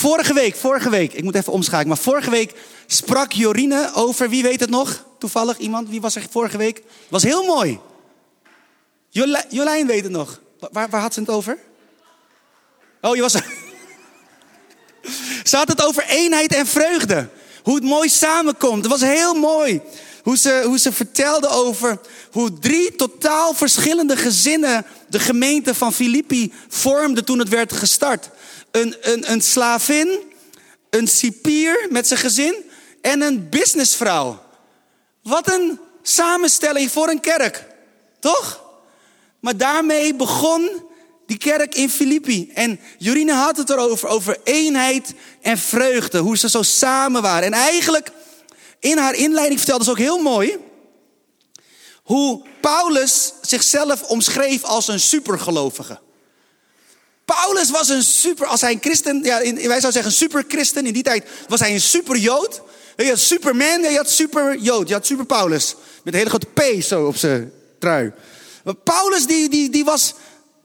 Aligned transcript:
vorige 0.00 0.34
week, 0.34 0.56
vorige 0.56 0.90
week, 0.90 1.12
ik 1.12 1.24
moet 1.24 1.34
even 1.34 1.52
omschakelen, 1.52 1.88
maar 1.88 1.98
vorige 1.98 2.30
week 2.30 2.54
sprak 2.86 3.32
Jorine 3.32 3.90
over, 3.94 4.28
wie 4.28 4.42
weet 4.42 4.60
het 4.60 4.70
nog? 4.70 5.04
Toevallig 5.18 5.58
iemand, 5.58 5.88
wie 5.88 6.00
was 6.00 6.16
er 6.16 6.26
vorige 6.30 6.56
week? 6.56 6.82
Was 7.08 7.22
heel 7.22 7.44
mooi. 7.44 7.78
Jolijn, 9.48 9.86
weet 9.86 10.02
het 10.02 10.12
nog. 10.12 10.40
Waar, 10.72 10.88
waar 10.88 11.00
had 11.00 11.14
ze 11.14 11.20
het 11.20 11.28
over? 11.28 11.58
Oh, 13.00 13.14
je 13.14 13.20
was. 13.20 13.32
Ze 15.50 15.56
had 15.56 15.68
het 15.68 15.84
over 15.84 16.04
eenheid 16.08 16.54
en 16.54 16.66
vreugde. 16.66 17.28
Hoe 17.62 17.74
het 17.74 17.84
mooi 17.84 18.08
samenkomt. 18.08 18.82
Het 18.82 18.90
was 18.90 19.00
heel 19.00 19.34
mooi. 19.34 19.80
Hoe 20.22 20.36
ze, 20.36 20.62
hoe 20.64 20.78
ze 20.78 20.92
vertelde 20.92 21.48
over 21.48 22.00
hoe 22.32 22.58
drie 22.58 22.96
totaal 22.96 23.54
verschillende 23.54 24.16
gezinnen 24.16 24.86
de 25.08 25.18
gemeente 25.18 25.74
van 25.74 25.92
Filippi 25.92 26.52
vormden 26.68 27.24
toen 27.24 27.38
het 27.38 27.48
werd 27.48 27.72
gestart. 27.72 28.30
Een, 28.70 28.96
een, 29.00 29.30
een 29.30 29.42
slavin, 29.42 30.18
een 30.90 31.08
cipier 31.08 31.86
met 31.90 32.06
zijn 32.06 32.20
gezin 32.20 32.54
en 33.00 33.20
een 33.20 33.48
businessvrouw. 33.48 34.42
Wat 35.22 35.52
een 35.52 35.80
samenstelling 36.02 36.90
voor 36.90 37.08
een 37.08 37.20
kerk, 37.20 37.66
toch? 38.20 38.64
Maar 39.40 39.56
daarmee 39.56 40.14
begon 40.14 40.88
die 41.26 41.38
kerk 41.38 41.74
in 41.74 41.90
Filippi. 41.90 42.50
En 42.54 42.80
Jorine 42.98 43.32
had 43.32 43.56
het 43.56 43.70
erover, 43.70 44.08
over 44.08 44.38
eenheid 44.44 45.14
en 45.40 45.58
vreugde. 45.58 46.18
Hoe 46.18 46.38
ze 46.38 46.48
zo 46.48 46.62
samen 46.62 47.22
waren. 47.22 47.46
En 47.46 47.52
eigenlijk, 47.52 48.10
in 48.78 48.98
haar 48.98 49.14
inleiding 49.14 49.58
vertelde 49.60 49.84
ze 49.84 49.90
ook 49.90 49.98
heel 49.98 50.18
mooi... 50.18 50.58
hoe 52.02 52.42
Paulus 52.60 53.32
zichzelf 53.40 54.02
omschreef 54.02 54.64
als 54.64 54.88
een 54.88 55.00
supergelovige. 55.00 56.00
Paulus 57.50 57.70
was 57.70 57.88
een 57.88 58.02
super, 58.02 58.46
als 58.46 58.60
hij 58.60 58.72
een 58.72 58.78
christen, 58.80 59.22
ja, 59.22 59.38
wij 59.40 59.62
zouden 59.62 59.92
zeggen 59.92 60.12
super 60.12 60.44
christen. 60.48 60.86
In 60.86 60.92
die 60.92 61.02
tijd 61.02 61.24
was 61.48 61.60
hij 61.60 61.72
een 61.72 61.80
super 61.80 62.16
jood. 62.16 62.60
Je 62.96 63.08
had 63.08 63.18
superman 63.18 63.84
en 63.84 63.90
je 63.90 63.96
had 63.96 64.10
super 64.10 64.58
jood. 64.58 64.88
Je 64.88 64.94
had 64.94 65.06
super 65.06 65.24
Paulus. 65.24 65.74
Met 66.02 66.14
een 66.14 66.18
hele 66.18 66.28
grote 66.28 66.46
P 66.46 66.82
zo 66.82 67.06
op 67.06 67.16
zijn 67.16 67.52
trui. 67.78 68.12
Maar 68.64 68.74
Paulus 68.74 69.26
die, 69.26 69.48
die, 69.48 69.70
die 69.70 69.84
was, 69.84 70.14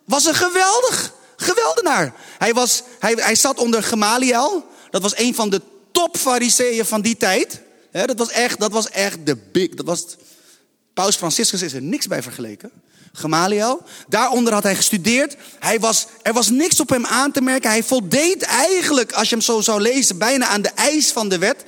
was 0.06 0.26
een 0.26 0.36
geweldig 0.36 1.14
geweldenaar. 1.36 2.14
Hij, 2.38 2.54
was, 2.54 2.84
hij, 3.00 3.14
hij 3.14 3.36
zat 3.36 3.60
onder 3.60 3.84
Gamaliel. 3.84 4.66
Dat 4.90 5.02
was 5.02 5.18
een 5.18 5.36
van 5.36 5.50
de 5.50 5.62
top 5.92 6.18
fariseeën 6.18 6.86
van 6.86 7.02
die 7.02 7.18
tijd. 7.18 7.62
dat, 7.92 8.18
was 8.18 8.30
echt, 8.30 8.60
dat 8.60 8.72
was 8.72 8.90
echt 8.90 9.26
de 9.26 9.38
big. 9.52 9.70
Dat 9.70 9.86
was, 9.86 10.06
Paus 10.94 11.16
Franciscus 11.16 11.62
is 11.62 11.74
er 11.74 11.82
niks 11.82 12.08
bij 12.08 12.22
vergeleken. 12.24 12.72
Gamaliel. 13.16 13.82
Daaronder 14.08 14.54
had 14.54 14.64
hij 14.64 14.76
gestudeerd. 14.76 15.36
Hij 15.60 15.80
was, 15.80 16.06
er 16.22 16.34
was 16.34 16.50
niks 16.50 16.80
op 16.80 16.90
hem 16.90 17.06
aan 17.06 17.32
te 17.32 17.42
merken. 17.42 17.70
Hij 17.70 17.84
voldeed 17.84 18.42
eigenlijk, 18.42 19.12
als 19.12 19.30
je 19.30 19.36
hem 19.36 19.44
zo 19.44 19.62
zou 19.62 19.82
lezen, 19.82 20.18
bijna 20.18 20.48
aan 20.48 20.62
de 20.62 20.72
eis 20.76 21.12
van 21.12 21.30
de 21.30 21.38
wet. 21.38 21.64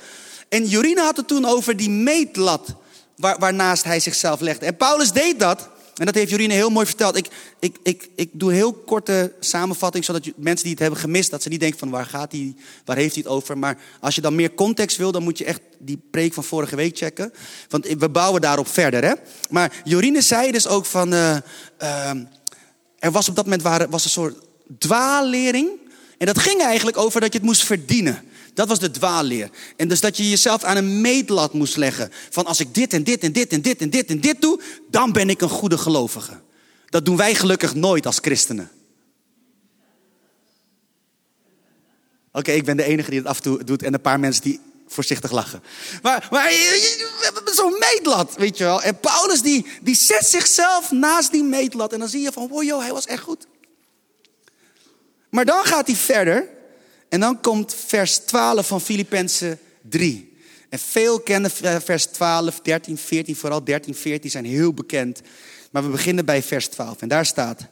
En 0.48 0.66
Jorine 0.66 1.00
had 1.00 1.16
het 1.16 1.28
toen 1.28 1.44
over 1.44 1.76
die 1.76 1.90
meetlat 1.90 2.74
waar, 3.16 3.38
waarnaast 3.38 3.84
hij 3.84 4.00
zichzelf 4.00 4.40
legde. 4.40 4.66
En 4.66 4.76
Paulus 4.76 5.12
deed 5.12 5.40
dat 5.40 5.68
en 5.98 6.06
dat 6.06 6.14
heeft 6.14 6.30
Jorine 6.30 6.54
heel 6.54 6.70
mooi 6.70 6.86
verteld. 6.86 7.16
Ik, 7.16 7.28
ik, 7.58 7.76
ik, 7.82 8.08
ik 8.14 8.30
doe 8.32 8.48
een 8.48 8.54
heel 8.54 8.72
korte 8.72 9.32
samenvatting, 9.40 10.04
zodat 10.04 10.30
mensen 10.36 10.62
die 10.62 10.72
het 10.72 10.80
hebben 10.80 11.00
gemist, 11.00 11.30
dat 11.30 11.42
ze 11.42 11.48
niet 11.48 11.60
denken 11.60 11.78
van 11.78 11.90
waar 11.90 12.06
gaat 12.06 12.32
hij, 12.32 12.54
waar 12.84 12.96
heeft 12.96 13.14
hij 13.14 13.22
het 13.26 13.32
over. 13.32 13.58
Maar 13.58 13.78
als 14.00 14.14
je 14.14 14.20
dan 14.20 14.34
meer 14.34 14.54
context 14.54 14.96
wil, 14.96 15.12
dan 15.12 15.22
moet 15.22 15.38
je 15.38 15.44
echt 15.44 15.60
die 15.78 16.00
preek 16.10 16.34
van 16.34 16.44
vorige 16.44 16.76
week 16.76 16.96
checken. 16.96 17.32
Want 17.68 17.86
we 17.86 18.08
bouwen 18.08 18.40
daarop 18.40 18.68
verder. 18.68 19.04
Hè? 19.04 19.12
Maar 19.50 19.72
Jorine 19.84 20.22
zei 20.22 20.52
dus 20.52 20.66
ook 20.66 20.86
van, 20.86 21.12
uh, 21.12 21.36
uh, 21.82 22.10
er 22.98 23.10
was 23.10 23.28
op 23.28 23.36
dat 23.36 23.44
moment 23.44 23.62
waren, 23.62 23.90
was 23.90 24.04
een 24.04 24.10
soort 24.10 24.36
dwaallering. 24.78 25.68
En 26.18 26.26
dat 26.26 26.38
ging 26.38 26.60
eigenlijk 26.60 26.96
over 26.96 27.20
dat 27.20 27.32
je 27.32 27.38
het 27.38 27.46
moest 27.46 27.64
verdienen. 27.64 28.22
Dat 28.58 28.68
was 28.68 28.78
de 28.78 28.90
dwaalleer. 28.90 29.50
En 29.76 29.88
dus 29.88 30.00
dat 30.00 30.16
je 30.16 30.30
jezelf 30.30 30.62
aan 30.62 30.76
een 30.76 31.00
meetlat 31.00 31.52
moest 31.52 31.76
leggen. 31.76 32.12
Van 32.30 32.46
als 32.46 32.60
ik 32.60 32.74
dit 32.74 32.92
en 32.92 33.04
dit 33.04 33.22
en 33.22 33.32
dit 33.32 33.52
en 33.52 33.62
dit 33.62 33.80
en 33.80 33.90
dit 33.90 34.10
en 34.10 34.20
dit 34.20 34.40
doe, 34.40 34.60
dan 34.90 35.12
ben 35.12 35.30
ik 35.30 35.40
een 35.40 35.48
goede 35.48 35.78
gelovige. 35.78 36.40
Dat 36.86 37.04
doen 37.04 37.16
wij 37.16 37.34
gelukkig 37.34 37.74
nooit 37.74 38.06
als 38.06 38.18
christenen. 38.18 38.70
Oké, 42.32 42.52
ik 42.52 42.64
ben 42.64 42.76
de 42.76 42.82
enige 42.84 43.10
die 43.10 43.18
het 43.18 43.28
af 43.28 43.36
en 43.36 43.42
toe 43.42 43.64
doet 43.64 43.82
en 43.82 43.94
een 43.94 44.00
paar 44.00 44.20
mensen 44.20 44.42
die 44.42 44.60
voorzichtig 44.86 45.30
lachen. 45.30 45.62
Maar, 46.02 46.28
maar 46.30 46.52
zo'n 47.44 47.76
meetlat, 47.78 48.34
weet 48.36 48.58
je 48.58 48.64
wel. 48.64 48.82
En 48.82 49.00
Paulus 49.00 49.42
die, 49.42 49.66
die 49.82 49.96
zet 49.96 50.26
zichzelf 50.26 50.90
naast 50.90 51.32
die 51.32 51.44
meetlat 51.44 51.92
en 51.92 51.98
dan 51.98 52.08
zie 52.08 52.22
je 52.22 52.32
van, 52.32 52.48
wow, 52.48 52.62
joh, 52.62 52.80
hij 52.80 52.92
was 52.92 53.06
echt 53.06 53.22
goed. 53.22 53.46
Maar 55.30 55.44
dan 55.44 55.64
gaat 55.64 55.86
hij 55.86 55.96
verder 55.96 56.56
en 57.08 57.20
dan 57.20 57.40
komt 57.40 57.74
vers 57.86 58.18
12 58.18 58.66
van 58.66 58.80
Filippenzen 58.80 59.58
3. 59.88 60.36
En 60.68 60.78
veel 60.78 61.20
kennen 61.20 61.50
vers 61.82 62.06
12, 62.06 62.60
13, 62.60 62.98
14, 62.98 63.36
vooral 63.36 63.64
13, 63.64 63.94
14 63.94 64.30
zijn 64.30 64.44
heel 64.44 64.74
bekend. 64.74 65.20
Maar 65.70 65.84
we 65.84 65.88
beginnen 65.88 66.24
bij 66.24 66.42
vers 66.42 66.66
12 66.66 67.00
en 67.00 67.08
daar 67.08 67.26
staat: 67.26 67.66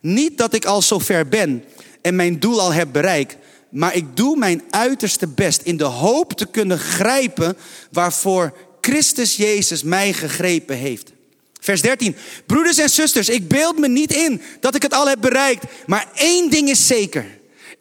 Niet 0.00 0.38
dat 0.38 0.54
ik 0.54 0.64
al 0.64 0.82
zo 0.82 0.98
ver 0.98 1.28
ben 1.28 1.64
en 2.00 2.16
mijn 2.16 2.40
doel 2.40 2.60
al 2.60 2.72
heb 2.72 2.88
bereikt, 2.92 3.36
maar 3.70 3.94
ik 3.94 4.16
doe 4.16 4.36
mijn 4.36 4.62
uiterste 4.70 5.26
best 5.26 5.62
in 5.62 5.76
de 5.76 5.84
hoop 5.84 6.32
te 6.32 6.46
kunnen 6.46 6.78
grijpen 6.78 7.56
waarvoor 7.90 8.56
Christus 8.80 9.36
Jezus 9.36 9.82
mij 9.82 10.12
gegrepen 10.12 10.76
heeft. 10.76 11.12
Vers 11.60 11.82
13. 11.82 12.16
Broeders 12.46 12.78
en 12.78 12.90
zusters, 12.90 13.28
ik 13.28 13.48
beeld 13.48 13.78
me 13.78 13.88
niet 13.88 14.12
in 14.12 14.42
dat 14.60 14.74
ik 14.74 14.82
het 14.82 14.94
al 14.94 15.08
heb 15.08 15.20
bereikt, 15.20 15.64
maar 15.86 16.08
één 16.14 16.50
ding 16.50 16.68
is 16.68 16.86
zeker. 16.86 17.26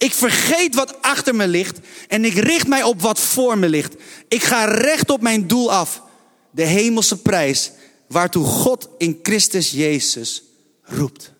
Ik 0.01 0.13
vergeet 0.13 0.75
wat 0.75 1.01
achter 1.01 1.35
me 1.35 1.47
ligt 1.47 1.79
en 2.07 2.25
ik 2.25 2.34
richt 2.34 2.67
mij 2.67 2.84
op 2.84 3.01
wat 3.01 3.19
voor 3.19 3.57
me 3.57 3.69
ligt. 3.69 3.95
Ik 4.28 4.44
ga 4.44 4.66
recht 4.66 5.09
op 5.09 5.22
mijn 5.22 5.47
doel 5.47 5.72
af. 5.72 6.01
De 6.51 6.63
hemelse 6.63 7.17
prijs 7.17 7.72
waartoe 8.07 8.45
God 8.45 8.90
in 8.97 9.19
Christus 9.22 9.72
Jezus 9.72 10.44
roept. 10.81 11.34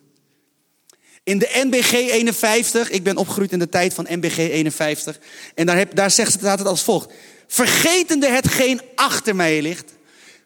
In 1.22 1.38
de 1.38 1.62
NBG 1.64 1.92
51, 1.92 2.90
ik 2.90 3.02
ben 3.02 3.16
opgegroeid 3.16 3.52
in 3.52 3.58
de 3.58 3.68
tijd 3.68 3.94
van 3.94 4.06
NBG 4.08 4.36
51. 4.36 5.18
En 5.54 5.66
daar, 5.66 5.76
heb, 5.76 5.94
daar 5.94 6.10
zegt, 6.10 6.32
staat 6.32 6.58
het 6.58 6.68
als 6.68 6.82
volgt. 6.82 7.12
Vergetende 7.46 8.28
hetgeen 8.28 8.80
achter 8.94 9.36
mij 9.36 9.62
ligt, 9.62 9.92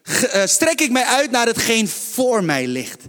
eh, 0.03 0.45
strek 0.45 0.81
ik 0.81 0.91
mij 0.91 1.05
uit 1.05 1.31
naar 1.31 1.47
hetgeen 1.47 1.87
voor 1.87 2.43
mij 2.43 2.67
ligt. 2.67 3.03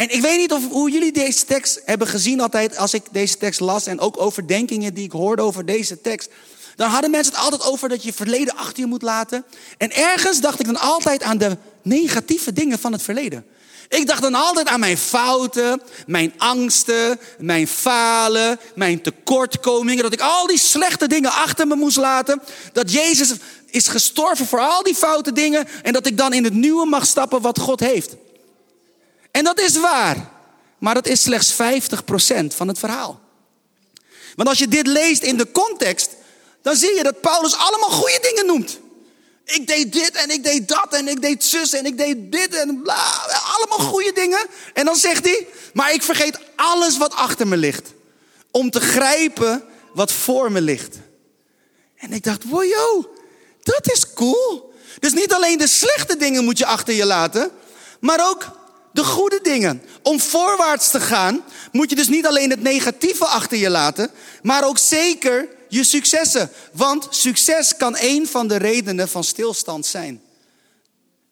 En 0.00 0.10
ik 0.10 0.20
weet 0.20 0.38
niet 0.38 0.52
of, 0.52 0.68
hoe 0.68 0.90
jullie 0.90 1.12
deze 1.12 1.44
tekst 1.44 1.80
hebben 1.84 2.06
gezien 2.06 2.40
altijd 2.40 2.76
als 2.76 2.94
ik 2.94 3.02
deze 3.10 3.36
tekst 3.36 3.60
las 3.60 3.86
en 3.86 4.00
ook 4.00 4.20
overdenkingen 4.20 4.94
die 4.94 5.04
ik 5.04 5.12
hoorde 5.12 5.42
over 5.42 5.66
deze 5.66 6.00
tekst. 6.00 6.28
Dan 6.76 6.90
hadden 6.90 7.10
mensen 7.10 7.32
het 7.32 7.42
altijd 7.42 7.62
over 7.64 7.88
dat 7.88 8.02
je 8.02 8.12
verleden 8.12 8.56
achter 8.56 8.80
je 8.80 8.86
moet 8.86 9.02
laten. 9.02 9.44
En 9.78 9.92
ergens 9.92 10.40
dacht 10.40 10.60
ik 10.60 10.66
dan 10.66 10.80
altijd 10.80 11.22
aan 11.22 11.38
de 11.38 11.56
negatieve 11.82 12.52
dingen 12.52 12.78
van 12.78 12.92
het 12.92 13.02
verleden. 13.02 13.46
Ik 13.88 14.06
dacht 14.06 14.22
dan 14.22 14.34
altijd 14.34 14.68
aan 14.68 14.80
mijn 14.80 14.98
fouten, 14.98 15.82
mijn 16.06 16.32
angsten, 16.36 17.20
mijn 17.38 17.68
falen, 17.68 18.60
mijn 18.74 19.02
tekortkomingen. 19.02 20.02
Dat 20.02 20.12
ik 20.12 20.20
al 20.20 20.46
die 20.46 20.58
slechte 20.58 21.06
dingen 21.06 21.32
achter 21.32 21.66
me 21.66 21.74
moest 21.74 21.96
laten. 21.96 22.42
Dat 22.72 22.92
Jezus 22.92 23.32
is 23.66 23.88
gestorven 23.88 24.46
voor 24.46 24.60
al 24.60 24.82
die 24.82 24.94
foute 24.94 25.32
dingen. 25.32 25.68
En 25.82 25.92
dat 25.92 26.06
ik 26.06 26.16
dan 26.16 26.32
in 26.32 26.44
het 26.44 26.54
nieuwe 26.54 26.86
mag 26.86 27.06
stappen 27.06 27.40
wat 27.40 27.58
God 27.58 27.80
heeft. 27.80 28.16
En 29.30 29.44
dat 29.44 29.60
is 29.60 29.76
waar. 29.76 30.30
Maar 30.78 30.94
dat 30.94 31.06
is 31.06 31.22
slechts 31.22 31.52
50% 31.52 31.56
van 32.46 32.68
het 32.68 32.78
verhaal. 32.78 33.20
Want 34.34 34.48
als 34.48 34.58
je 34.58 34.68
dit 34.68 34.86
leest 34.86 35.22
in 35.22 35.36
de 35.36 35.50
context, 35.52 36.10
dan 36.62 36.76
zie 36.76 36.94
je 36.94 37.02
dat 37.02 37.20
Paulus 37.20 37.56
allemaal 37.56 37.90
goede 37.90 38.18
dingen 38.22 38.46
noemt. 38.46 38.78
Ik 39.44 39.66
deed 39.66 39.92
dit 39.92 40.10
en 40.10 40.30
ik 40.30 40.44
deed 40.44 40.68
dat 40.68 40.94
en 40.94 41.08
ik 41.08 41.22
deed 41.22 41.44
zus 41.44 41.72
en 41.72 41.86
ik 41.86 41.98
deed 41.98 42.32
dit 42.32 42.54
en 42.54 42.82
bla. 42.82 43.28
Allemaal 43.56 43.88
goede 43.88 44.12
dingen. 44.12 44.46
En 44.74 44.84
dan 44.84 44.96
zegt 44.96 45.24
hij, 45.24 45.46
maar 45.74 45.92
ik 45.92 46.02
vergeet 46.02 46.38
alles 46.56 46.96
wat 46.96 47.14
achter 47.14 47.46
me 47.48 47.56
ligt. 47.56 47.92
Om 48.50 48.70
te 48.70 48.80
grijpen 48.80 49.64
wat 49.94 50.12
voor 50.12 50.52
me 50.52 50.60
ligt. 50.60 50.96
En 51.96 52.12
ik 52.12 52.22
dacht, 52.22 52.44
wow, 52.44 53.04
dat 53.62 53.90
is 53.92 54.12
cool. 54.12 54.74
Dus 54.98 55.12
niet 55.12 55.32
alleen 55.32 55.58
de 55.58 55.66
slechte 55.66 56.16
dingen 56.16 56.44
moet 56.44 56.58
je 56.58 56.66
achter 56.66 56.94
je 56.94 57.06
laten, 57.06 57.50
maar 58.00 58.28
ook 58.28 58.59
de 58.92 59.04
goede 59.04 59.40
dingen. 59.42 59.82
Om 60.02 60.20
voorwaarts 60.20 60.90
te 60.90 61.00
gaan, 61.00 61.44
moet 61.72 61.90
je 61.90 61.96
dus 61.96 62.08
niet 62.08 62.26
alleen 62.26 62.50
het 62.50 62.62
negatieve 62.62 63.24
achter 63.24 63.58
je 63.58 63.70
laten, 63.70 64.10
maar 64.42 64.64
ook 64.64 64.78
zeker 64.78 65.48
je 65.68 65.84
successen. 65.84 66.50
Want 66.72 67.06
succes 67.10 67.76
kan 67.76 67.96
een 67.98 68.26
van 68.26 68.48
de 68.48 68.56
redenen 68.56 69.08
van 69.08 69.24
stilstand 69.24 69.86
zijn. 69.86 70.22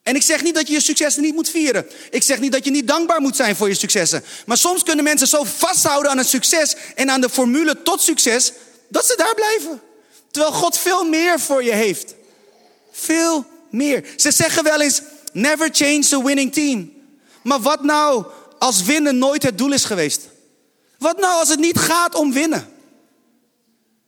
En 0.02 0.14
ik 0.14 0.22
zeg 0.22 0.43
niet 0.43 0.55
dat 0.55 0.66
je 0.66 0.72
je 0.72 0.81
successen 0.81 1.22
niet 1.22 1.34
moet 1.34 1.50
vieren. 1.50 1.87
Ik 2.10 2.22
zeg 2.22 2.40
niet 2.40 2.52
dat 2.52 2.64
je 2.64 2.70
niet 2.70 2.87
dankbaar 2.87 3.20
moet 3.20 3.37
zijn 3.37 3.56
voor 3.56 3.69
je 3.69 3.75
successen. 3.75 4.25
Maar 4.46 4.56
soms 4.56 4.82
kunnen 4.82 5.04
mensen 5.04 5.28
zo 5.28 5.44
vasthouden 5.44 6.11
aan 6.11 6.19
het 6.19 6.28
succes 6.28 6.76
en 6.94 7.11
aan 7.11 7.20
de 7.20 7.28
formule 7.28 7.82
tot 7.82 8.00
succes, 8.00 8.52
dat 8.88 9.06
ze 9.06 9.14
daar 9.16 9.34
blijven. 9.34 9.81
Terwijl 10.31 10.52
God 10.52 10.78
veel 10.78 11.04
meer 11.04 11.40
voor 11.40 11.64
je 11.64 11.72
heeft. 11.72 12.14
Veel 12.93 13.44
meer. 13.70 14.04
Ze 14.16 14.31
zeggen 14.31 14.64
wel 14.64 14.81
eens: 14.81 15.00
never 15.32 15.69
change 15.72 16.00
the 16.00 16.25
winning 16.25 16.52
team. 16.52 16.97
Maar 17.43 17.61
wat 17.61 17.82
nou 17.82 18.25
als 18.58 18.82
winnen 18.82 19.19
nooit 19.19 19.43
het 19.43 19.58
doel 19.58 19.73
is 19.73 19.85
geweest? 19.85 20.29
Wat 20.99 21.19
nou 21.19 21.38
als 21.38 21.49
het 21.49 21.58
niet 21.58 21.79
gaat 21.79 22.14
om 22.14 22.32
winnen? 22.32 22.69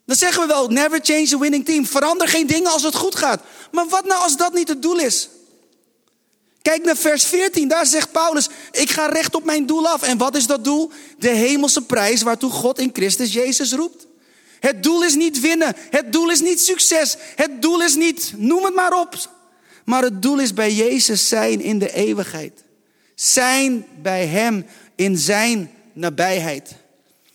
Dan 0.07 0.17
zeggen 0.17 0.43
we 0.43 0.49
wel, 0.49 0.69
never 0.69 1.01
change 1.03 1.35
a 1.35 1.39
winning 1.39 1.65
team. 1.65 1.87
Verander 1.87 2.29
geen 2.29 2.47
dingen 2.47 2.71
als 2.71 2.83
het 2.83 2.95
goed 2.95 3.15
gaat. 3.15 3.43
Maar 3.73 3.89
wat 3.89 4.05
nou 4.05 4.23
als 4.23 4.37
dat 4.37 4.55
niet 4.55 4.69
het 4.69 4.83
doel 4.83 4.99
is? 4.99 5.29
Kijk 6.63 6.85
naar 6.85 6.97
vers 6.97 7.25
14, 7.25 7.69
daar 7.69 7.87
zegt 7.87 8.13
Paulus, 8.13 8.49
ik 8.73 8.91
ga 8.91 9.07
recht 9.07 9.35
op 9.35 9.45
mijn 9.45 9.67
doel 9.67 9.89
af. 9.89 10.03
En 10.03 10.19
wat 10.19 10.37
is 10.37 10.47
dat 10.47 10.65
doel? 10.65 10.91
De 11.19 11.29
hemelse 11.29 11.83
prijs 11.83 12.23
waartoe 12.23 12.51
God 12.51 12.79
in 12.79 12.91
Christus 12.93 13.33
Jezus 13.33 13.73
roept. 13.73 14.07
Het 14.61 14.83
doel 14.83 15.05
is 15.05 15.15
niet 15.15 15.41
winnen, 15.41 15.77
het 15.91 16.13
doel 16.13 16.31
is 16.31 16.41
niet 16.41 16.61
succes, 16.61 17.17
het 17.37 17.63
doel 17.63 17.83
is 17.83 17.95
niet, 17.95 18.33
noem 18.37 18.65
het 18.65 18.75
maar 18.75 18.93
op. 18.93 19.15
Maar 19.85 20.03
het 20.03 20.23
doel 20.23 20.39
is 20.39 20.55
bij 20.55 20.73
Jezus 20.73 21.29
zijn 21.29 21.61
in 21.61 21.79
de 21.79 21.93
eeuwigheid. 21.93 22.65
Zijn 23.21 23.87
bij 24.03 24.27
Hem 24.27 24.67
in 24.95 25.19
Zijn 25.19 25.71
nabijheid. 25.93 26.75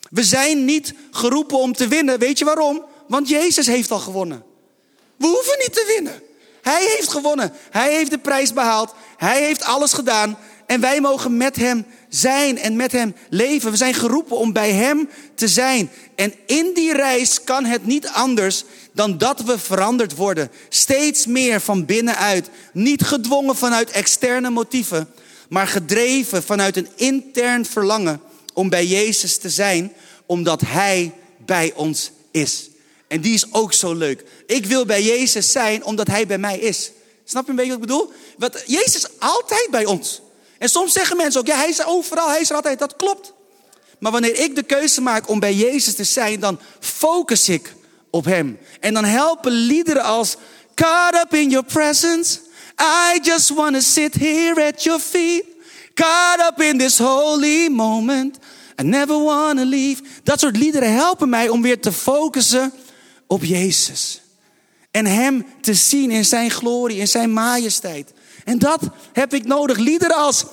We 0.10 0.24
zijn 0.24 0.66
niet 0.66 0.94
geroepen 1.12 1.58
om 1.58 1.74
te 1.74 1.88
winnen. 1.88 2.20
Weet 2.20 2.40
je 2.40 2.46
waarom? 2.46 2.86
Want 3.08 3.30
Jezus 3.30 3.68
heeft 3.68 3.92
al 3.92 4.00
gewonnen. 4.00 4.44
We 5.18 5.28
hoeven 5.28 5.56
niet 5.60 5.74
te 5.74 5.94
winnen. 5.96 6.22
Hij 6.62 6.94
heeft 6.96 7.10
gewonnen. 7.10 7.54
Hij 7.72 7.94
heeft 7.94 8.10
de 8.12 8.18
prijs 8.18 8.54
behaald. 8.54 8.94
Hij 9.18 9.44
heeft 9.44 9.64
alles 9.64 9.94
gedaan. 9.94 10.38
En 10.66 10.82
wij 10.82 11.02
mogen 11.02 11.38
met 11.38 11.56
Hem 11.56 11.86
zijn 12.10 12.58
en 12.58 12.76
met 12.76 12.92
Hem 12.92 13.16
leven. 13.30 13.72
We 13.72 13.78
zijn 13.78 13.94
geroepen 13.94 14.38
om 14.38 14.54
bij 14.54 14.72
Hem 14.72 15.10
te 15.36 15.48
zijn. 15.48 15.90
En 16.16 16.34
in 16.46 16.72
die 16.74 16.94
reis 16.94 17.44
kan 17.44 17.66
het 17.66 17.86
niet 17.86 18.08
anders 18.08 18.64
dan 18.92 19.18
dat 19.18 19.42
we 19.42 19.60
veranderd 19.60 20.16
worden. 20.16 20.52
Steeds 20.70 21.26
meer 21.26 21.62
van 21.62 21.86
binnenuit. 21.86 22.50
Niet 22.74 23.02
gedwongen 23.04 23.56
vanuit 23.56 23.92
externe 23.92 24.50
motieven, 24.50 25.14
maar 25.50 25.68
gedreven 25.68 26.44
vanuit 26.44 26.78
een 26.78 26.90
intern 26.96 27.66
verlangen 27.66 28.22
om 28.54 28.70
bij 28.70 28.86
Jezus 28.86 29.38
te 29.38 29.50
zijn, 29.50 29.94
omdat 30.26 30.62
Hij 30.62 31.14
bij 31.46 31.74
ons 31.76 32.12
is. 32.32 32.70
En 33.08 33.22
die 33.22 33.34
is 33.34 33.54
ook 33.54 33.74
zo 33.74 33.94
leuk. 33.94 34.24
Ik 34.46 34.66
wil 34.66 34.86
bij 34.86 35.04
Jezus 35.04 35.52
zijn 35.52 35.84
omdat 35.84 36.08
Hij 36.08 36.28
bij 36.28 36.38
mij 36.38 36.60
is. 36.60 36.92
Snap 37.26 37.44
je 37.44 37.50
een 37.50 37.56
beetje 37.56 37.72
wat 37.72 37.82
ik 37.82 37.88
bedoel? 37.88 38.12
Want 38.38 38.64
Jezus 38.66 38.96
is 38.96 39.10
altijd 39.20 39.68
bij 39.72 39.86
ons. 39.86 40.22
En 40.58 40.70
soms 40.70 40.94
zeggen 40.94 41.18
mensen 41.18 41.40
ook, 41.40 41.48
ja, 41.48 41.56
Hij 41.56 41.70
is 41.70 41.86
overal, 41.86 42.30
Hij 42.30 42.42
is 42.42 42.50
er 42.50 42.56
altijd. 42.56 42.80
Dat 42.80 42.96
klopt. 42.96 43.34
Maar 44.00 44.12
wanneer 44.12 44.40
ik 44.40 44.56
de 44.56 44.64
keuze 44.64 45.02
maak 45.02 45.30
om 45.30 45.40
bij 45.40 45.54
Jezus 45.54 45.96
te 45.96 46.04
zijn, 46.04 46.40
dan 46.40 46.60
focus 46.80 47.50
ik 47.50 47.74
op 48.10 48.26
Hem. 48.26 48.60
En 48.80 48.94
dan 48.94 49.04
helpen 49.04 49.52
liederen 49.52 50.04
als 50.04 50.36
Caught 50.76 51.24
up 51.24 51.34
in 51.34 51.50
your 51.50 51.66
presence. 51.66 52.40
I 52.80 53.20
just 53.24 53.50
want 53.50 53.76
to 53.76 53.82
sit 53.82 54.16
here 54.16 54.68
at 54.68 54.84
your 54.84 55.00
feet. 55.00 55.44
Caught 55.94 56.40
up 56.48 56.62
in 56.62 56.78
this 56.78 56.98
holy 56.98 57.70
moment. 57.70 58.40
I 58.80 58.84
never 58.84 59.24
want 59.24 59.60
to 59.60 59.66
leave. 59.66 60.02
Dat 60.24 60.40
soort 60.40 60.58
liederen 60.58 60.94
helpen 60.94 61.30
mij 61.30 61.50
om 61.50 61.62
weer 61.62 61.80
te 61.80 61.92
focussen 61.92 62.74
op 63.28 63.44
Jezus. 63.44 64.22
En 64.92 65.06
Hem 65.06 65.46
te 65.62 65.74
zien 65.74 66.12
in 66.12 66.26
Zijn 66.26 66.52
glorie, 66.52 66.98
in 66.98 67.08
Zijn 67.08 67.34
majesteit. 67.34 68.14
En 68.44 68.60
dat 68.60 68.82
heb 69.14 69.34
ik 69.34 69.46
nodig. 69.46 69.78
Liederen 69.78 70.16
als 70.16 70.46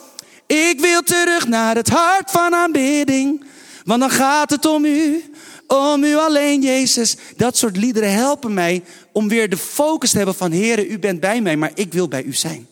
Ik 0.47 0.81
wil 0.81 1.03
terug 1.03 1.47
naar 1.47 1.75
het 1.75 1.89
hart 1.89 2.31
van 2.31 2.55
aanbidding. 2.55 3.45
Want 3.85 4.01
dan 4.01 4.11
gaat 4.11 4.51
het 4.51 4.67
om 4.67 4.85
U. 4.85 5.32
Om 5.77 6.05
U 6.05 6.17
alleen, 6.17 6.63
Jezus. 6.63 7.17
Dat 7.37 7.57
soort 7.57 7.77
liederen 7.77 8.13
helpen 8.13 8.55
mij 8.55 8.83
om 9.13 9.29
weer 9.29 9.49
de 9.49 9.57
focus 9.57 10.11
te 10.11 10.17
hebben 10.17 10.35
van... 10.35 10.53
Heere, 10.53 10.89
U 10.89 10.99
bent 10.99 11.21
bij 11.21 11.41
mij, 11.41 11.57
maar 11.57 11.71
ik 11.75 11.93
wil 11.93 12.09
bij 12.09 12.23
U 12.23 12.33
zijn. 12.33 12.67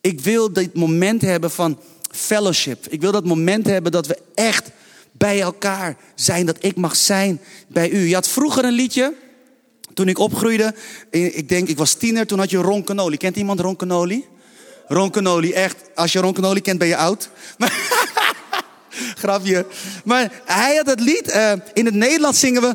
Ik 0.00 0.20
wil 0.20 0.52
dit 0.52 0.74
moment 0.74 1.22
hebben 1.22 1.50
van 1.50 1.78
fellowship. 2.10 2.86
Ik 2.88 3.00
wil 3.00 3.12
dat 3.12 3.24
moment 3.24 3.66
hebben 3.66 3.92
dat 3.92 4.06
we 4.06 4.18
echt 4.34 4.70
bij 5.12 5.40
elkaar 5.40 5.96
zijn. 6.14 6.46
Dat 6.46 6.56
ik 6.60 6.76
mag 6.76 6.96
zijn 6.96 7.40
bij 7.68 7.90
u. 7.90 7.98
Je 8.08 8.14
had 8.14 8.28
vroeger 8.28 8.64
een 8.64 8.72
liedje. 8.72 9.14
Toen 9.94 10.08
ik 10.08 10.18
opgroeide. 10.18 10.74
Ik 11.10 11.48
denk, 11.48 11.68
ik 11.68 11.76
was 11.76 11.94
tiener. 11.94 12.26
Toen 12.26 12.38
had 12.38 12.50
je 12.50 12.58
Ron 12.58 12.84
Canoli. 12.84 13.16
Kent 13.16 13.36
iemand 13.36 13.60
Ron 13.60 13.76
Canoli? 13.76 14.24
Ron 14.86 15.10
Canoli, 15.10 15.52
echt. 15.52 15.76
Als 15.94 16.12
je 16.12 16.20
Ron 16.20 16.32
Canoli 16.32 16.60
kent, 16.60 16.78
ben 16.78 16.88
je 16.88 16.96
oud. 16.96 17.30
Maar, 17.58 18.27
grapje. 19.22 19.66
Maar 20.04 20.30
hij 20.44 20.76
had 20.76 20.86
het 20.86 21.00
lied. 21.00 21.34
Uh, 21.34 21.52
in 21.72 21.84
het 21.84 21.94
Nederlands 21.94 22.40
zingen 22.40 22.62
we. 22.62 22.74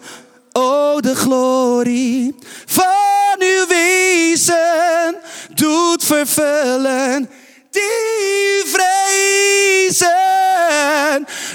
Oh, 0.52 0.98
de 0.98 1.16
glorie 1.16 2.36
van 2.66 3.40
uw 3.40 3.68
wezen 3.68 5.16
doet 5.54 6.04
vervullen 6.04 7.30
die 7.74 8.64
vrezen. 8.66 10.08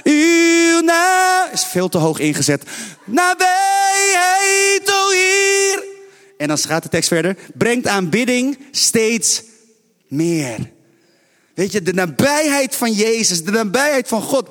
Uw 0.02 0.80
naam 0.80 1.48
is 1.52 1.64
veel 1.64 1.88
te 1.88 1.98
hoog 1.98 2.18
ingezet. 2.18 2.62
Nabijheid, 3.04 4.82
o 4.92 5.10
hier. 5.10 5.84
En 6.36 6.48
dan 6.48 6.58
gaat 6.58 6.82
de 6.82 6.88
tekst 6.88 7.08
verder. 7.08 7.36
Brengt 7.54 7.86
aanbidding 7.86 8.58
steeds 8.70 9.42
meer. 10.08 10.76
Weet 11.58 11.72
je, 11.72 11.82
de 11.82 11.92
nabijheid 11.92 12.76
van 12.76 12.92
Jezus, 12.92 13.44
de 13.44 13.50
nabijheid 13.50 14.08
van 14.08 14.22
God, 14.22 14.48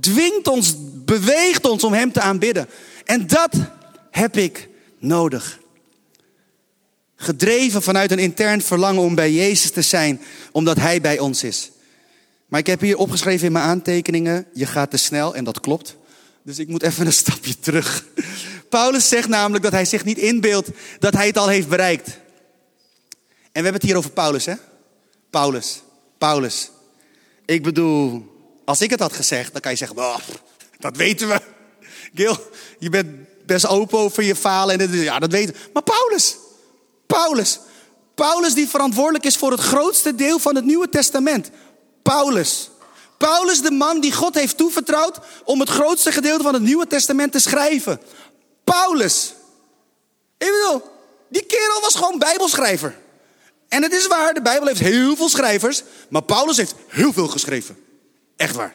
dwingt 0.00 0.48
ons, 0.48 0.74
beweegt 1.04 1.68
ons 1.68 1.84
om 1.84 1.92
Hem 1.92 2.12
te 2.12 2.20
aanbidden. 2.20 2.68
En 3.04 3.26
dat 3.26 3.54
heb 4.10 4.36
ik 4.36 4.68
nodig. 4.98 5.58
Gedreven 7.16 7.82
vanuit 7.82 8.10
een 8.10 8.18
intern 8.18 8.62
verlangen 8.62 9.02
om 9.02 9.14
bij 9.14 9.32
Jezus 9.32 9.70
te 9.70 9.82
zijn, 9.82 10.20
omdat 10.52 10.76
Hij 10.76 11.00
bij 11.00 11.18
ons 11.18 11.42
is. 11.42 11.70
Maar 12.46 12.60
ik 12.60 12.66
heb 12.66 12.80
hier 12.80 12.96
opgeschreven 12.96 13.46
in 13.46 13.52
mijn 13.52 13.64
aantekeningen, 13.64 14.46
je 14.54 14.66
gaat 14.66 14.90
te 14.90 14.96
snel 14.96 15.34
en 15.34 15.44
dat 15.44 15.60
klopt. 15.60 15.96
Dus 16.42 16.58
ik 16.58 16.68
moet 16.68 16.82
even 16.82 17.06
een 17.06 17.12
stapje 17.12 17.58
terug. 17.58 18.04
Paulus 18.68 19.08
zegt 19.08 19.28
namelijk 19.28 19.64
dat 19.64 19.72
hij 19.72 19.84
zich 19.84 20.04
niet 20.04 20.18
inbeeldt 20.18 20.68
dat 20.98 21.14
hij 21.14 21.26
het 21.26 21.38
al 21.38 21.48
heeft 21.48 21.68
bereikt. 21.68 22.08
En 22.08 22.16
we 23.52 23.52
hebben 23.52 23.72
het 23.72 23.82
hier 23.82 23.96
over 23.96 24.10
Paulus, 24.10 24.44
hè? 24.44 24.54
Paulus, 25.30 25.82
Paulus. 26.20 26.70
Ik 27.44 27.62
bedoel, 27.62 28.24
als 28.64 28.80
ik 28.80 28.90
het 28.90 29.00
had 29.00 29.12
gezegd, 29.12 29.52
dan 29.52 29.60
kan 29.60 29.70
je 29.70 29.76
zeggen, 29.76 29.98
oh, 29.98 30.16
dat 30.78 30.96
weten 30.96 31.28
we. 31.28 31.40
Gil, 32.14 32.36
je 32.78 32.88
bent 32.88 33.08
best 33.46 33.66
open 33.66 33.98
over 33.98 34.22
je 34.22 34.36
falen. 34.36 34.80
En 34.80 34.92
ja, 34.92 35.18
dat 35.18 35.30
weten 35.30 35.54
we. 35.54 35.60
Maar 35.72 35.82
Paulus, 35.82 36.36
Paulus. 37.06 37.58
Paulus 38.14 38.54
die 38.54 38.68
verantwoordelijk 38.68 39.24
is 39.24 39.36
voor 39.36 39.50
het 39.50 39.60
grootste 39.60 40.14
deel 40.14 40.38
van 40.38 40.54
het 40.54 40.64
Nieuwe 40.64 40.88
Testament. 40.88 41.50
Paulus. 42.02 42.70
Paulus, 43.18 43.62
de 43.62 43.70
man 43.70 44.00
die 44.00 44.12
God 44.12 44.34
heeft 44.34 44.56
toevertrouwd 44.56 45.18
om 45.44 45.60
het 45.60 45.68
grootste 45.68 46.12
gedeelte 46.12 46.42
van 46.42 46.54
het 46.54 46.62
Nieuwe 46.62 46.86
Testament 46.86 47.32
te 47.32 47.38
schrijven. 47.38 48.00
Paulus. 48.64 49.34
Ik 50.38 50.50
bedoel, 50.50 50.82
die 51.28 51.46
kerel 51.46 51.80
was 51.80 51.94
gewoon 51.94 52.18
Bijbelschrijver. 52.18 52.98
En 53.70 53.82
het 53.82 53.92
is 53.92 54.06
waar, 54.06 54.34
de 54.34 54.42
Bijbel 54.42 54.66
heeft 54.66 54.80
heel 54.80 55.16
veel 55.16 55.28
schrijvers, 55.28 55.82
maar 56.08 56.22
Paulus 56.22 56.56
heeft 56.56 56.74
heel 56.88 57.12
veel 57.12 57.28
geschreven. 57.28 57.76
Echt 58.36 58.54
waar. 58.54 58.74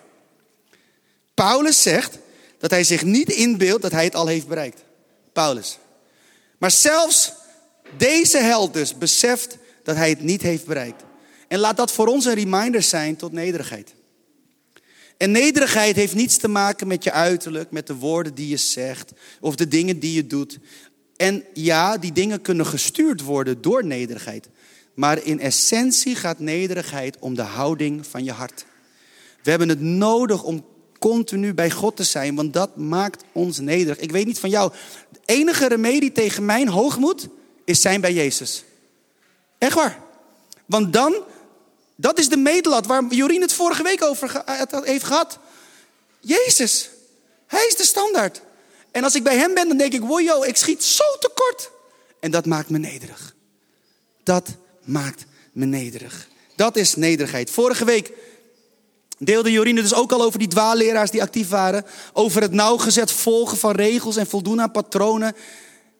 Paulus 1.34 1.82
zegt 1.82 2.18
dat 2.60 2.72
hij 2.72 2.84
zich 2.84 3.04
niet 3.04 3.30
inbeeldt 3.30 3.82
dat 3.82 3.92
hij 3.92 4.04
het 4.04 4.16
al 4.16 4.28
heeft 4.28 4.48
bereikt. 4.48 4.84
Paulus. 5.34 5.78
Maar 6.58 6.72
zelfs 6.72 7.34
deze 7.98 8.38
held 8.38 8.74
dus 8.74 8.98
beseft 8.98 9.58
dat 9.84 9.96
hij 9.96 10.10
het 10.10 10.22
niet 10.22 10.42
heeft 10.42 10.66
bereikt. 10.66 11.04
En 11.48 11.60
laat 11.60 11.78
dat 11.78 11.92
voor 11.92 12.08
ons 12.08 12.25
een 12.25 12.34
reminder 12.34 12.82
zijn 12.82 13.16
tot 13.16 13.32
nederigheid. 13.32 13.94
En 15.18 15.32
nederigheid 15.32 15.96
heeft 15.96 16.16
niets 16.16 16.38
te 16.38 16.48
maken 16.48 16.88
met 16.88 17.04
je 17.04 17.12
uiterlijk, 17.12 17.72
met 17.72 17.88
de 17.88 17.96
woorden 17.96 18.36
die 18.36 18.48
je 18.48 18.58
zegt 18.58 19.12
of 19.40 19.56
de 19.56 19.68
dingen 19.68 20.00
die 20.00 20.14
je 20.14 20.28
doet. 20.28 20.60
En 21.16 21.44
ja, 21.54 21.98
die 21.98 22.12
dingen 22.12 22.42
kunnen 22.42 22.66
gestuurd 22.66 23.22
worden 23.22 23.62
door 23.62 23.86
nederigheid. 23.86 24.50
Maar 24.96 25.24
in 25.24 25.40
essentie 25.40 26.16
gaat 26.16 26.40
nederigheid 26.40 27.18
om 27.20 27.36
de 27.36 27.42
houding 27.42 28.08
van 28.08 28.24
je 28.24 28.32
hart. 28.32 28.66
We 29.44 29.50
hebben 29.50 29.70
het 29.70 29.82
nodig 29.82 30.44
om 30.44 30.66
continu 31.00 31.54
bij 31.54 31.72
God 31.72 31.96
te 31.96 32.04
zijn, 32.04 32.36
want 32.36 32.54
dat 32.54 32.78
maakt 32.78 33.24
ons 33.32 33.60
nederig. 33.60 34.00
Ik 34.00 34.12
weet 34.12 34.25
niet 34.25 34.40
van 34.40 34.50
jou, 34.50 34.72
de 35.10 35.20
enige 35.25 35.68
remedie 35.68 36.12
tegen 36.12 36.46
mijn 36.46 36.68
hoogmoed 36.68 37.28
is 37.66 37.82
zijn 37.82 38.02
bij 38.02 38.14
Jezus. 38.14 38.64
Echt 39.58 39.74
waar. 39.74 40.00
Want 40.66 40.94
dan, 40.94 41.16
dat 41.96 42.20
is 42.20 42.30
de 42.30 42.38
medelat 42.38 42.86
waar 42.86 43.04
Jorien 43.10 43.42
het 43.42 43.54
vorige 43.54 43.84
week 43.84 44.04
over 44.04 44.44
heeft 44.84 45.04
gehad. 45.04 45.40
Jezus, 46.20 46.90
hij 47.48 47.66
is 47.68 47.75
de 47.75 47.86
standaard. 47.86 48.42
En 48.92 49.04
als 49.04 49.16
ik 49.16 49.24
bij 49.24 49.38
hem 49.38 49.54
ben, 49.54 49.68
dan 49.68 49.78
denk 49.78 49.94
ik, 49.94 50.02
wow, 50.02 50.46
ik 50.46 50.56
schiet 50.56 50.84
zo 50.84 51.04
tekort. 51.20 51.72
En 52.20 52.32
dat 52.32 52.46
maakt 52.46 52.70
me 52.70 52.78
nederig. 52.78 53.36
Dat 54.24 54.50
maakt 54.86 55.25
me 55.51 55.65
nederig. 55.65 56.27
Dat 56.56 56.75
is 56.75 56.96
nederigheid. 56.96 57.50
Vorige 57.50 57.86
week 57.86 58.12
deelde 59.18 59.51
Jorine 59.51 59.82
dus 59.82 59.94
ook 59.94 60.12
al 60.12 60.22
over 60.22 60.39
die 60.39 60.48
dwaalleraars 60.48 61.12
die 61.12 61.22
actief 61.22 61.50
waren. 61.50 61.86
Over 62.13 62.42
het 62.42 62.51
nauwgezet 62.51 63.12
volgen 63.12 63.58
van 63.58 63.75
regels 63.75 64.15
en 64.15 64.27
voldoen 64.27 64.62
aan 64.62 64.72
patronen. 64.72 65.36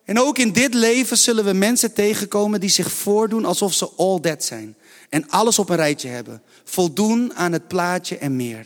En 0.04 0.20
ook 0.20 0.38
in 0.38 0.51
dit 0.51 0.74
leven 0.74 1.18
zullen 1.18 1.46
we 1.46 1.54
mensen 1.54 1.94
tegenkomen 1.94 2.60
die 2.60 2.70
zich 2.70 2.92
voordoen 2.92 3.46
alsof 3.46 3.74
ze 3.74 3.89
all 3.98 4.20
that 4.20 4.44
zijn. 4.44 4.75
En 5.10 5.30
alles 5.30 5.60
op 5.60 5.70
een 5.70 5.75
rijtje 5.75 6.08
hebben. 6.08 6.42
Voldoen 6.63 7.34
aan 7.36 7.51
het 7.51 7.68
plaatje 7.68 8.18
en 8.18 8.36
meer. 8.36 8.65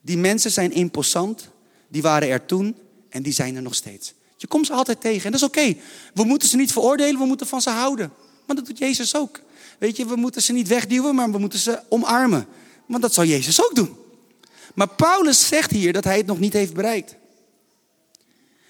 Die 0.00 0.18
mensen 0.18 0.50
zijn 0.50 0.72
imposant. 0.72 1.48
Die 1.88 2.02
waren 2.02 2.28
er 2.28 2.46
toen 2.46 2.76
en 3.08 3.22
die 3.22 3.32
zijn 3.32 3.56
er 3.56 3.62
nog 3.62 3.74
steeds. 3.74 4.14
Je 4.36 4.46
komt 4.46 4.66
ze 4.66 4.72
altijd 4.72 5.00
tegen 5.00 5.24
en 5.24 5.30
dat 5.30 5.40
is 5.40 5.46
oké. 5.46 5.76
We 6.14 6.24
moeten 6.24 6.48
ze 6.48 6.56
niet 6.56 6.72
veroordelen, 6.72 7.20
we 7.20 7.26
moeten 7.26 7.46
van 7.46 7.62
ze 7.62 7.70
houden. 7.70 8.12
Maar 8.46 8.56
dat 8.56 8.66
doet 8.66 8.78
Jezus 8.78 9.16
ook. 9.16 9.40
Weet 9.78 9.96
je, 9.96 10.06
we 10.06 10.16
moeten 10.16 10.42
ze 10.42 10.52
niet 10.52 10.68
wegduwen, 10.68 11.14
maar 11.14 11.30
we 11.30 11.38
moeten 11.38 11.58
ze 11.58 11.80
omarmen. 11.88 12.46
Want 12.86 13.02
dat 13.02 13.14
zou 13.14 13.26
Jezus 13.26 13.64
ook 13.64 13.74
doen. 13.74 13.96
Maar 14.74 14.88
Paulus 14.88 15.46
zegt 15.46 15.70
hier 15.70 15.92
dat 15.92 16.04
hij 16.04 16.16
het 16.16 16.26
nog 16.26 16.38
niet 16.38 16.52
heeft 16.52 16.74
bereikt. 16.74 17.16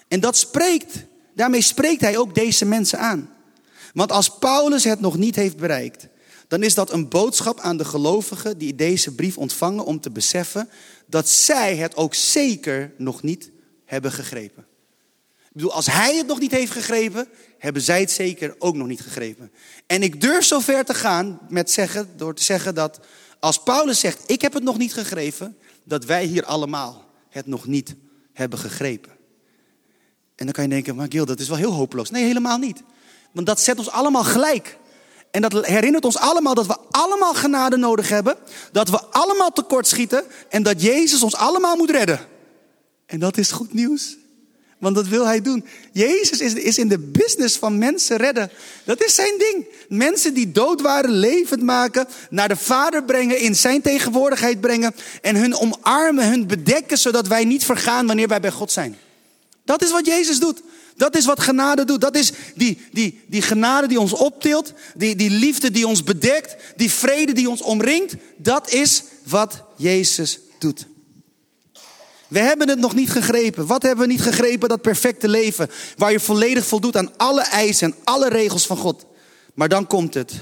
En 0.09 0.21
dat 0.21 0.37
spreekt, 0.37 1.05
daarmee 1.35 1.61
spreekt 1.61 2.01
hij 2.01 2.17
ook 2.17 2.35
deze 2.35 2.65
mensen 2.65 2.99
aan. 2.99 3.31
Want 3.95 4.13
als 4.13 4.39
Paulus 4.39 4.85
het 4.85 5.01
nog 5.01 5.17
niet 5.17 5.37
heeft 5.37 5.57
bereikt, 5.57 6.07
dan 6.49 6.63
is 6.63 6.75
dat 6.75 6.93
een 6.93 7.09
boodschap 7.09 7.61
aan 7.61 7.77
de 7.77 7.85
gelovigen 7.85 8.59
die 8.59 8.75
deze 8.75 9.15
brief 9.15 9.39
ontvangen 9.39 9.85
om 9.85 10.01
te 10.01 10.11
beseffen 10.11 10.69
dat 11.07 11.29
zij 11.29 11.77
het 11.77 11.97
ook 11.97 12.15
zeker 12.15 12.93
nog 12.97 13.23
niet 13.23 13.51
hebben 13.85 14.13
gegrepen. 14.13 14.68
Bedoel, 15.59 15.73
als 15.73 15.87
hij 15.87 16.17
het 16.17 16.27
nog 16.27 16.41
niet 16.41 16.51
heeft 16.51 16.73
gegrepen, 16.73 17.29
hebben 17.59 17.83
zij 17.83 18.01
het 18.01 18.11
zeker 18.11 18.55
ook 18.59 18.75
nog 18.75 18.87
niet 18.87 19.01
gegrepen. 19.01 19.53
En 19.87 20.03
ik 20.03 20.21
durf 20.21 20.45
zo 20.45 20.61
ver 20.61 20.85
te 20.85 20.95
gaan 20.95 21.41
met 21.49 21.71
zeggen, 21.71 22.11
door 22.17 22.35
te 22.35 22.43
zeggen 22.43 22.75
dat 22.75 23.01
als 23.41 23.63
Paulus 23.63 24.01
zegt, 24.01 24.23
ik 24.27 24.41
heb 24.41 24.53
het 24.53 24.63
nog 24.63 24.79
niet 24.79 24.93
gegrepen, 24.93 25.57
dat 25.85 26.05
wij 26.05 26.25
hier 26.25 26.45
allemaal 26.45 27.05
het 27.29 27.47
nog 27.47 27.67
niet 27.67 27.95
hebben 28.33 28.59
gegrepen. 28.59 29.13
En 30.35 30.45
dan 30.45 30.53
kan 30.53 30.65
je 30.65 30.71
denken, 30.71 30.97
maar 30.97 31.07
Gil, 31.09 31.27
dat 31.27 31.41
is 31.41 31.49
wel 31.49 31.57
heel 31.57 31.73
hopeloos. 31.73 32.11
Nee, 32.11 32.25
helemaal 32.25 32.59
niet. 32.59 32.83
Want 33.33 33.47
dat 33.47 33.61
zet 33.61 33.79
ons 33.79 33.91
allemaal 33.91 34.25
gelijk. 34.25 34.79
En 35.31 35.43
dat 35.43 35.67
herinnert 35.67 36.05
ons 36.05 36.17
allemaal 36.17 36.55
dat 36.55 36.67
we 36.67 36.77
allemaal 36.91 37.35
genade 37.35 37.77
nodig 37.77 38.09
hebben. 38.09 38.37
Dat 38.73 38.89
we 38.89 39.01
allemaal 39.05 39.53
tekortschieten. 39.53 40.25
En 40.49 40.63
dat 40.63 40.83
Jezus 40.83 41.23
ons 41.23 41.35
allemaal 41.35 41.77
moet 41.77 41.91
redden. 41.91 42.21
En 43.07 43.19
dat 43.19 43.37
is 43.37 43.51
goed 43.51 43.73
nieuws. 43.73 44.17
Want 44.79 44.95
dat 44.95 45.09
wil 45.09 45.27
hij 45.27 45.43
doen. 45.43 45.65
Jezus 45.93 46.41
is, 46.41 46.53
is 46.53 46.79
in 46.79 46.89
de 46.89 46.99
business 46.99 47.57
van 47.57 47.79
mensen 47.79 48.17
redden. 48.17 48.51
Dat 48.85 49.05
is 49.05 49.15
zijn 49.15 49.39
ding. 49.39 49.67
Mensen 49.89 50.35
die 50.35 50.53
dood 50.53 50.81
waren, 50.81 51.11
levend 51.11 51.63
maken. 51.63 52.09
Naar 52.31 52.49
de 52.49 52.57
Vader 52.57 53.05
brengen, 53.05 53.41
in 53.41 53.57
zijn 53.57 53.83
tegenwoordigheid 53.83 54.61
brengen. 54.61 54.95
En 55.23 55.37
hun 55.37 55.57
omarmen, 55.57 56.29
hun 56.29 56.47
bedekken, 56.47 56.99
zodat 56.99 57.27
wij 57.27 57.45
niet 57.45 57.65
vergaan 57.65 58.07
wanneer 58.07 58.29
wij 58.29 58.41
bij 58.41 58.51
God 58.51 58.73
zijn. 58.73 58.97
Dat 59.65 59.83
is 59.83 59.91
wat 59.91 60.07
Jezus 60.07 60.39
doet. 60.41 60.63
Dat 60.97 61.17
is 61.17 61.25
wat 61.25 61.41
genade 61.41 61.85
doet. 61.85 62.01
Dat 62.01 62.17
is 62.17 62.33
die, 62.55 62.81
die, 62.93 63.21
die 63.27 63.43
genade 63.43 63.87
die 63.87 64.01
ons 64.01 64.13
optilt. 64.13 64.73
Die, 64.95 65.17
die 65.17 65.31
liefde 65.31 65.71
die 65.71 65.87
ons 65.87 66.05
bedekt. 66.05 66.57
Die 66.77 66.91
vrede 66.91 67.33
die 67.33 67.51
ons 67.51 67.63
omringt. 67.63 68.15
Dat 68.37 68.71
is 68.71 69.03
wat 69.23 69.63
Jezus 69.77 70.39
doet. 70.59 70.87
We 72.29 72.39
hebben 72.39 72.69
het 72.69 72.79
nog 72.79 72.95
niet 72.95 73.11
gegrepen. 73.11 73.67
Wat 73.67 73.83
hebben 73.83 74.07
we 74.07 74.13
niet 74.13 74.23
gegrepen? 74.23 74.69
Dat 74.69 74.83
perfecte 74.83 75.29
leven. 75.29 75.71
Waar 75.97 76.13
je 76.13 76.21
volledig 76.21 76.67
voldoet 76.67 76.97
aan 76.97 77.17
alle 77.17 77.43
eisen 77.43 77.93
en 77.93 77.99
alle 78.05 78.29
regels 78.29 78.67
van 78.67 78.77
God. 78.77 79.07
Maar 79.55 79.69
dan 79.69 79.87
komt 79.87 80.15
het. 80.15 80.35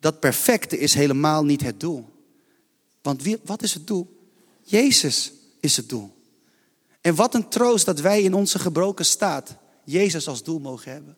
Dat 0.00 0.20
perfecte 0.20 0.78
is 0.78 0.94
helemaal 0.94 1.44
niet 1.44 1.62
het 1.62 1.80
doel. 1.80 2.04
Want 3.02 3.22
wie, 3.22 3.38
wat 3.44 3.62
is 3.62 3.74
het 3.74 3.86
doel? 3.86 4.18
Jezus 4.62 5.32
is 5.60 5.76
het 5.76 5.88
doel. 5.88 6.14
En 7.00 7.14
wat 7.14 7.34
een 7.34 7.48
troost 7.48 7.86
dat 7.86 8.00
wij 8.00 8.22
in 8.22 8.34
onze 8.34 8.58
gebroken 8.58 9.04
staat 9.04 9.56
Jezus 9.84 10.28
als 10.28 10.42
doel 10.42 10.58
mogen 10.58 10.92
hebben. 10.92 11.16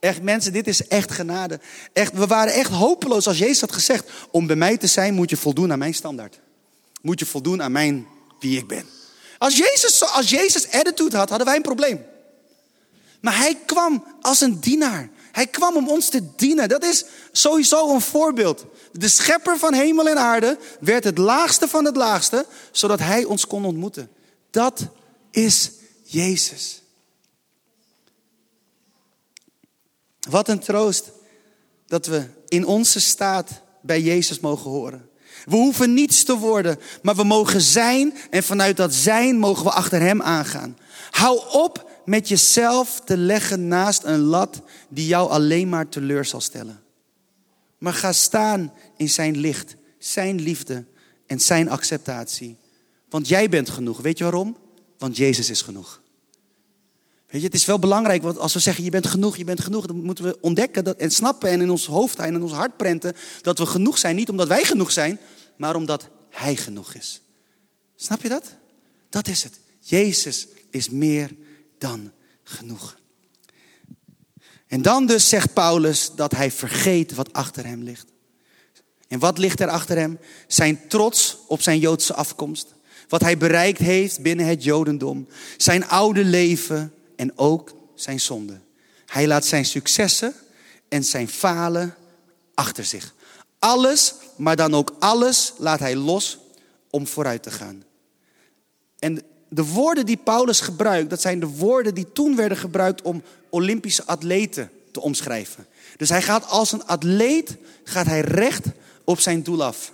Echt 0.00 0.22
mensen, 0.22 0.52
dit 0.52 0.66
is 0.66 0.86
echt 0.86 1.12
genade. 1.12 1.60
Echt, 1.92 2.12
we 2.12 2.26
waren 2.26 2.52
echt 2.52 2.70
hopeloos 2.70 3.26
als 3.26 3.38
Jezus 3.38 3.60
had 3.60 3.72
gezegd, 3.72 4.10
om 4.30 4.46
bij 4.46 4.56
mij 4.56 4.76
te 4.76 4.86
zijn 4.86 5.14
moet 5.14 5.30
je 5.30 5.36
voldoen 5.36 5.72
aan 5.72 5.78
mijn 5.78 5.94
standaard. 5.94 6.40
Moet 7.02 7.18
je 7.18 7.26
voldoen 7.26 7.62
aan 7.62 7.72
mijn 7.72 8.06
wie 8.38 8.58
ik 8.58 8.66
ben. 8.66 8.95
Als 9.38 9.56
Jezus, 9.56 10.02
als 10.02 10.30
Jezus 10.30 10.70
attitude 10.70 11.16
had, 11.16 11.28
hadden 11.28 11.46
wij 11.46 11.56
een 11.56 11.62
probleem. 11.62 12.06
Maar 13.20 13.36
hij 13.36 13.58
kwam 13.66 14.04
als 14.20 14.40
een 14.40 14.60
dienaar. 14.60 15.10
Hij 15.32 15.46
kwam 15.46 15.76
om 15.76 15.88
ons 15.88 16.08
te 16.08 16.34
dienen. 16.36 16.68
Dat 16.68 16.84
is 16.84 17.04
sowieso 17.32 17.94
een 17.94 18.00
voorbeeld. 18.00 18.64
De 18.92 19.08
schepper 19.08 19.58
van 19.58 19.74
hemel 19.74 20.08
en 20.08 20.18
aarde 20.18 20.58
werd 20.80 21.04
het 21.04 21.18
laagste 21.18 21.68
van 21.68 21.84
het 21.84 21.96
laagste, 21.96 22.46
zodat 22.70 22.98
hij 22.98 23.24
ons 23.24 23.46
kon 23.46 23.64
ontmoeten. 23.64 24.10
Dat 24.50 24.86
is 25.30 25.70
Jezus. 26.02 26.82
Wat 30.28 30.48
een 30.48 30.60
troost 30.60 31.10
dat 31.86 32.06
we 32.06 32.26
in 32.48 32.66
onze 32.66 33.00
staat 33.00 33.50
bij 33.80 34.00
Jezus 34.00 34.40
mogen 34.40 34.70
horen. 34.70 35.10
We 35.44 35.56
hoeven 35.56 35.94
niets 35.94 36.24
te 36.24 36.36
worden, 36.36 36.78
maar 37.02 37.14
we 37.14 37.24
mogen 37.24 37.60
zijn 37.60 38.14
en 38.30 38.42
vanuit 38.42 38.76
dat 38.76 38.94
zijn 38.94 39.38
mogen 39.38 39.64
we 39.64 39.70
achter 39.70 40.00
Hem 40.00 40.22
aangaan. 40.22 40.76
Hou 41.10 41.40
op 41.52 41.90
met 42.04 42.28
jezelf 42.28 43.00
te 43.04 43.16
leggen 43.16 43.68
naast 43.68 44.04
een 44.04 44.20
lat 44.20 44.62
die 44.88 45.06
jou 45.06 45.30
alleen 45.30 45.68
maar 45.68 45.88
teleur 45.88 46.24
zal 46.24 46.40
stellen. 46.40 46.80
Maar 47.78 47.92
ga 47.92 48.12
staan 48.12 48.72
in 48.96 49.08
Zijn 49.08 49.36
licht, 49.36 49.76
Zijn 49.98 50.40
liefde 50.40 50.84
en 51.26 51.40
Zijn 51.40 51.68
acceptatie. 51.68 52.56
Want 53.08 53.28
jij 53.28 53.48
bent 53.48 53.70
genoeg. 53.70 54.00
Weet 54.00 54.18
je 54.18 54.24
waarom? 54.24 54.56
Want 54.98 55.16
Jezus 55.16 55.50
is 55.50 55.62
genoeg. 55.62 56.00
Weet 57.26 57.40
je, 57.40 57.46
het 57.46 57.56
is 57.56 57.64
wel 57.64 57.78
belangrijk, 57.78 58.22
want 58.22 58.38
als 58.38 58.52
we 58.52 58.58
zeggen 58.58 58.84
je 58.84 58.90
bent 58.90 59.06
genoeg, 59.06 59.36
je 59.36 59.44
bent 59.44 59.60
genoeg, 59.60 59.86
dan 59.86 60.02
moeten 60.02 60.24
we 60.24 60.38
ontdekken 60.40 60.84
dat, 60.84 60.96
en 60.96 61.10
snappen 61.10 61.48
en 61.48 61.60
in 61.60 61.70
ons 61.70 61.86
hoofd 61.86 62.18
en 62.18 62.34
in 62.34 62.42
ons 62.42 62.52
hart 62.52 62.76
prenten 62.76 63.16
dat 63.42 63.58
we 63.58 63.66
genoeg 63.66 63.98
zijn. 63.98 64.16
Niet 64.16 64.28
omdat 64.30 64.48
wij 64.48 64.64
genoeg 64.64 64.92
zijn, 64.92 65.18
maar 65.56 65.76
omdat 65.76 66.08
Hij 66.30 66.56
genoeg 66.56 66.94
is. 66.94 67.20
Snap 67.96 68.22
je 68.22 68.28
dat? 68.28 68.54
Dat 69.08 69.28
is 69.28 69.42
het. 69.42 69.58
Jezus 69.80 70.46
is 70.70 70.90
meer 70.90 71.30
dan 71.78 72.12
genoeg. 72.42 72.96
En 74.66 74.82
dan 74.82 75.06
dus 75.06 75.28
zegt 75.28 75.52
Paulus 75.52 76.10
dat 76.14 76.32
hij 76.32 76.50
vergeet 76.50 77.14
wat 77.14 77.32
achter 77.32 77.66
hem 77.66 77.82
ligt. 77.82 78.06
En 79.08 79.18
wat 79.18 79.38
ligt 79.38 79.60
er 79.60 79.68
achter 79.68 79.96
hem? 79.96 80.18
Zijn 80.46 80.88
trots 80.88 81.38
op 81.46 81.62
zijn 81.62 81.78
Joodse 81.78 82.14
afkomst. 82.14 82.74
Wat 83.08 83.20
hij 83.20 83.38
bereikt 83.38 83.78
heeft 83.78 84.20
binnen 84.20 84.46
het 84.46 84.64
Jodendom. 84.64 85.28
Zijn 85.56 85.88
oude 85.88 86.24
leven 86.24 86.92
en 87.16 87.38
ook 87.38 87.72
zijn 87.94 88.20
zonde. 88.20 88.60
Hij 89.06 89.26
laat 89.26 89.44
zijn 89.44 89.64
successen 89.64 90.34
en 90.88 91.04
zijn 91.04 91.28
falen 91.28 91.94
achter 92.54 92.84
zich. 92.84 93.14
Alles, 93.58 94.14
maar 94.36 94.56
dan 94.56 94.74
ook 94.74 94.94
alles 94.98 95.52
laat 95.58 95.78
hij 95.78 95.96
los 95.96 96.38
om 96.90 97.06
vooruit 97.06 97.42
te 97.42 97.50
gaan. 97.50 97.84
En 98.98 99.22
de 99.48 99.64
woorden 99.64 100.06
die 100.06 100.16
Paulus 100.16 100.60
gebruikt, 100.60 101.10
dat 101.10 101.20
zijn 101.20 101.40
de 101.40 101.46
woorden 101.46 101.94
die 101.94 102.12
toen 102.12 102.36
werden 102.36 102.58
gebruikt 102.58 103.02
om 103.02 103.22
Olympische 103.50 104.04
atleten 104.04 104.70
te 104.92 105.00
omschrijven. 105.00 105.66
Dus 105.96 106.08
hij 106.08 106.22
gaat 106.22 106.46
als 106.46 106.72
een 106.72 106.86
atleet, 106.86 107.56
gaat 107.84 108.06
hij 108.06 108.20
recht 108.20 108.64
op 109.04 109.20
zijn 109.20 109.42
doel 109.42 109.64
af. 109.64 109.92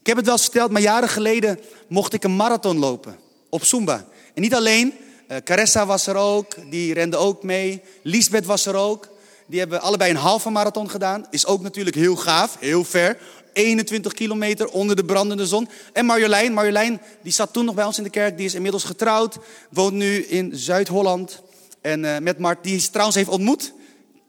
Ik 0.00 0.06
heb 0.06 0.16
het 0.16 0.26
wel 0.26 0.38
verteld, 0.38 0.70
maar 0.70 0.82
jaren 0.82 1.08
geleden 1.08 1.58
mocht 1.88 2.12
ik 2.12 2.24
een 2.24 2.36
marathon 2.36 2.78
lopen 2.78 3.16
op 3.48 3.64
Zumba. 3.64 4.06
En 4.34 4.42
niet 4.42 4.54
alleen, 4.54 4.94
Caressa 5.44 5.86
was 5.86 6.06
er 6.06 6.16
ook, 6.16 6.54
die 6.70 6.94
rende 6.94 7.16
ook 7.16 7.42
mee. 7.42 7.82
Lisbeth 8.02 8.46
was 8.46 8.66
er 8.66 8.74
ook. 8.74 9.08
Die 9.46 9.58
hebben 9.58 9.80
allebei 9.80 10.10
een 10.10 10.16
halve 10.16 10.50
marathon 10.50 10.90
gedaan. 10.90 11.26
Is 11.30 11.46
ook 11.46 11.60
natuurlijk 11.62 11.96
heel 11.96 12.16
gaaf, 12.16 12.56
heel 12.60 12.84
ver. 12.84 13.18
21 13.52 14.12
kilometer 14.12 14.68
onder 14.68 14.96
de 14.96 15.04
brandende 15.04 15.46
zon. 15.46 15.68
En 15.92 16.06
Marjolein, 16.06 16.52
Marjolein 16.52 17.00
die 17.22 17.32
zat 17.32 17.52
toen 17.52 17.64
nog 17.64 17.74
bij 17.74 17.84
ons 17.84 17.98
in 17.98 18.02
de 18.02 18.10
kerk. 18.10 18.36
Die 18.36 18.46
is 18.46 18.54
inmiddels 18.54 18.84
getrouwd. 18.84 19.36
Woont 19.70 19.94
nu 19.94 20.24
in 20.24 20.50
Zuid-Holland. 20.54 21.42
En 21.80 22.04
uh, 22.04 22.18
met 22.18 22.38
Mart, 22.38 22.64
die 22.64 22.76
is 22.76 22.88
trouwens 22.88 23.16
heeft 23.16 23.28
ontmoet 23.28 23.72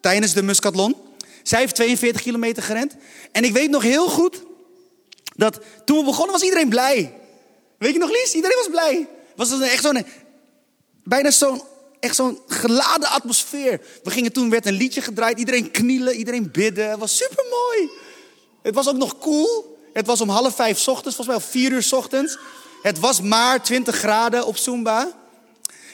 tijdens 0.02 0.34
de 0.34 0.44
Muscatlon. 0.44 0.96
Zij 1.44 1.60
heeft 1.60 1.76
42 1.76 2.22
kilometer 2.22 2.64
gerend. 2.64 2.96
En 3.32 3.44
ik 3.44 3.54
weet 3.54 3.70
nog 3.70 3.84
heel 3.84 4.10
goed 4.10 4.44
dat 5.36 5.60
toen 5.86 5.98
we 5.98 6.04
begonnen 6.04 6.34
was 6.34 6.44
iedereen 6.44 6.70
blij. 6.70 7.14
Weet 7.78 7.94
je 7.94 8.00
nog 8.00 8.12
Lies? 8.12 8.34
Iedereen 8.34 8.58
was 8.58 8.70
blij. 8.70 9.08
Was 9.36 9.50
het 9.50 9.62
echt 9.62 9.84
zo'n, 9.84 10.06
bijna 11.04 11.32
zo'n 11.32 11.62
echt 12.00 12.16
zo'n 12.16 12.40
geladen 12.48 13.10
atmosfeer. 13.10 13.82
We 14.04 14.12
gingen 14.12 14.32
toen, 14.32 14.50
werd 14.50 14.66
een 14.66 14.74
liedje 14.74 15.02
gedraaid, 15.02 15.40
iedereen 15.40 15.72
knielen, 15.72 16.16
iedereen 16.16 16.52
bidden. 16.52 16.90
Het 16.90 17.00
was 17.00 17.18
super 17.18 17.46
mooi. 17.50 17.90
Het 18.62 18.76
was 18.76 18.90
ook 18.90 18.98
nog 18.98 19.18
cool. 19.18 19.78
Het 19.94 20.06
was 20.06 20.22
om 20.22 20.30
half 20.30 20.56
vijf 20.56 20.88
ochtends, 20.88 21.16
volgens 21.16 21.28
mij 21.28 21.36
of 21.36 21.52
vier 21.52 21.72
uur 21.72 21.88
ochtends. 21.92 22.38
Het 22.82 23.00
was 23.00 23.22
maar 23.22 23.64
20 23.64 23.96
graden 23.96 24.46
op 24.46 24.58
Zumba. 24.58 25.12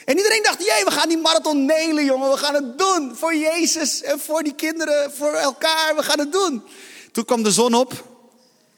En 0.04 0.16
iedereen 0.16 0.42
dacht, 0.42 0.58
jee, 0.58 0.84
we 0.84 0.90
gaan 0.90 1.08
die 1.08 1.18
marathon 1.18 1.64
nelen, 1.64 2.04
jongen. 2.04 2.30
We 2.30 2.36
gaan 2.36 2.54
het 2.54 2.78
doen. 2.78 3.16
Voor 3.16 3.34
Jezus 3.34 4.02
en 4.02 4.20
voor 4.20 4.42
die 4.42 4.54
kinderen, 4.54 5.12
voor 5.12 5.32
elkaar. 5.32 5.96
We 5.96 6.02
gaan 6.02 6.18
het 6.18 6.32
doen. 6.32 6.62
Toen 7.12 7.24
kwam 7.24 7.42
de 7.42 7.50
zon 7.50 7.74
op, 7.74 8.04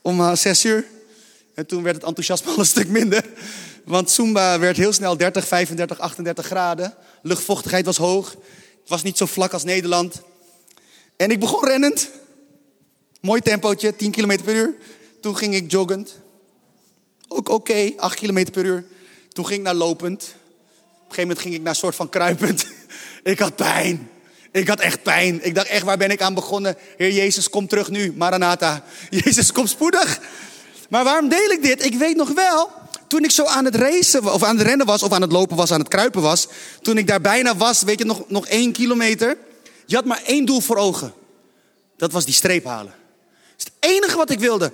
om 0.03 0.21
uh, 0.21 0.35
zes 0.35 0.65
uur. 0.65 0.87
En 1.55 1.67
toen 1.67 1.83
werd 1.83 1.97
het 1.97 2.05
enthousiasme 2.05 2.51
al 2.51 2.59
een 2.59 2.67
stuk 2.67 2.89
minder. 2.89 3.25
Want 3.89 4.11
Zumba 4.11 4.59
werd 4.59 4.77
heel 4.77 4.93
snel 4.93 5.17
30, 5.17 5.47
35, 5.47 5.99
38 5.99 6.47
graden. 6.47 6.95
Luchtvochtigheid 7.23 7.85
was 7.85 7.97
hoog. 7.97 8.31
Het 8.81 8.89
was 8.89 9.03
niet 9.03 9.17
zo 9.17 9.27
vlak 9.27 9.53
als 9.53 9.65
Nederland. 9.65 10.23
En 11.17 11.31
ik 11.31 11.41
begon 11.41 11.65
rennend. 11.65 12.11
Mooi 13.21 13.41
tempootje, 13.41 13.97
10 13.97 14.11
km 14.11 14.43
per 14.45 14.55
uur. 14.55 14.75
Toen 15.21 15.37
ging 15.37 15.55
ik 15.55 15.71
joggend. 15.71 16.19
Ook 17.29 17.49
oké, 17.49 17.93
8 17.97 18.19
km 18.19 18.51
per 18.51 18.65
uur. 18.65 18.85
Toen 19.29 19.47
ging 19.47 19.59
ik 19.59 19.65
naar 19.65 19.75
lopend. 19.75 20.23
gegeven 20.23 21.23
moment 21.23 21.39
ging 21.39 21.55
ik 21.55 21.61
naar 21.61 21.71
een 21.71 21.79
soort 21.79 21.95
van 21.95 22.09
kruipend. 22.09 22.67
ik 23.23 23.39
had 23.39 23.57
pijn. 23.57 24.11
Ik 24.53 24.69
had 24.69 24.81
echt 24.81 25.03
pijn. 25.03 25.45
Ik 25.45 25.55
dacht 25.55 25.69
echt, 25.69 25.85
waar 25.85 25.99
ben 25.99 26.11
ik 26.11 26.23
aan 26.23 26.35
begonnen? 26.35 26.77
Heer 26.97 27.13
Jezus, 27.13 27.51
kom 27.51 27.67
terug 27.67 27.91
nu. 27.91 28.13
Maranatha. 28.17 28.85
Jezus, 29.25 29.53
kom 29.53 29.67
spoedig. 29.67 30.21
Maar 30.89 31.05
waarom 31.05 31.29
deel 31.29 31.51
ik 31.51 31.63
dit? 31.63 31.85
Ik 31.85 31.95
weet 31.95 32.17
nog 32.17 32.31
wel, 32.31 32.71
toen 33.09 33.25
ik 33.25 33.31
zo 33.31 33.45
aan 33.45 33.65
het 33.65 33.75
racen, 33.75 34.33
of 34.33 34.43
aan 34.43 34.59
het 34.59 34.67
rennen 34.67 34.87
was, 34.87 35.03
of 35.03 35.13
aan 35.13 35.23
het 35.23 35.33
lopen 35.33 35.57
was, 35.57 35.71
aan 35.71 35.81
het 35.81 35.89
kruipen 35.89 36.23
was. 36.23 36.47
Toen 36.83 36.99
ik 36.99 37.07
daar 37.07 37.21
bijna 37.21 37.57
was, 37.57 37.83
weet 37.83 37.99
je, 37.99 38.05
nog, 38.05 38.23
nog 38.29 38.47
één 38.47 38.73
kilometer. 38.73 39.37
Je 39.87 39.95
had 39.95 40.05
maar 40.05 40.23
één 40.27 40.45
doel 40.45 40.61
voor 40.61 40.77
ogen. 40.77 41.13
Dat 41.97 42.13
was 42.13 42.25
die 42.25 42.35
streep 42.35 42.65
halen. 42.65 42.95
Dat 43.57 43.59
is 43.59 43.65
het 43.65 43.73
enige 43.93 44.17
wat 44.17 44.31
ik 44.31 44.39
wilde. 44.39 44.73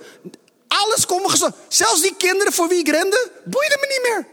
Alles 0.67 1.05
kon 1.05 1.21
me. 1.21 1.51
Zelfs 1.67 2.01
die 2.01 2.15
kinderen 2.17 2.53
voor 2.53 2.67
wie 2.67 2.79
ik 2.79 2.87
rende, 2.87 3.31
boeide 3.45 3.77
me 3.81 3.87
niet 3.87 4.11
meer. 4.11 4.27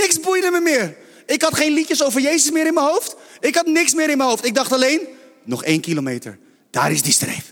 Niks 0.00 0.20
boeide 0.20 0.50
me 0.50 0.60
meer. 0.60 0.96
Ik 1.26 1.42
had 1.42 1.56
geen 1.56 1.72
liedjes 1.72 2.02
over 2.02 2.20
Jezus 2.20 2.50
meer 2.50 2.66
in 2.66 2.74
mijn 2.74 2.86
hoofd. 2.86 3.16
Ik 3.40 3.54
had 3.54 3.66
niks 3.66 3.94
meer 3.94 4.10
in 4.10 4.16
mijn 4.16 4.28
hoofd. 4.28 4.44
Ik 4.44 4.54
dacht 4.54 4.72
alleen, 4.72 5.00
nog 5.44 5.64
één 5.64 5.80
kilometer. 5.80 6.38
Daar 6.70 6.92
is 6.92 7.02
die 7.02 7.12
streep. 7.12 7.44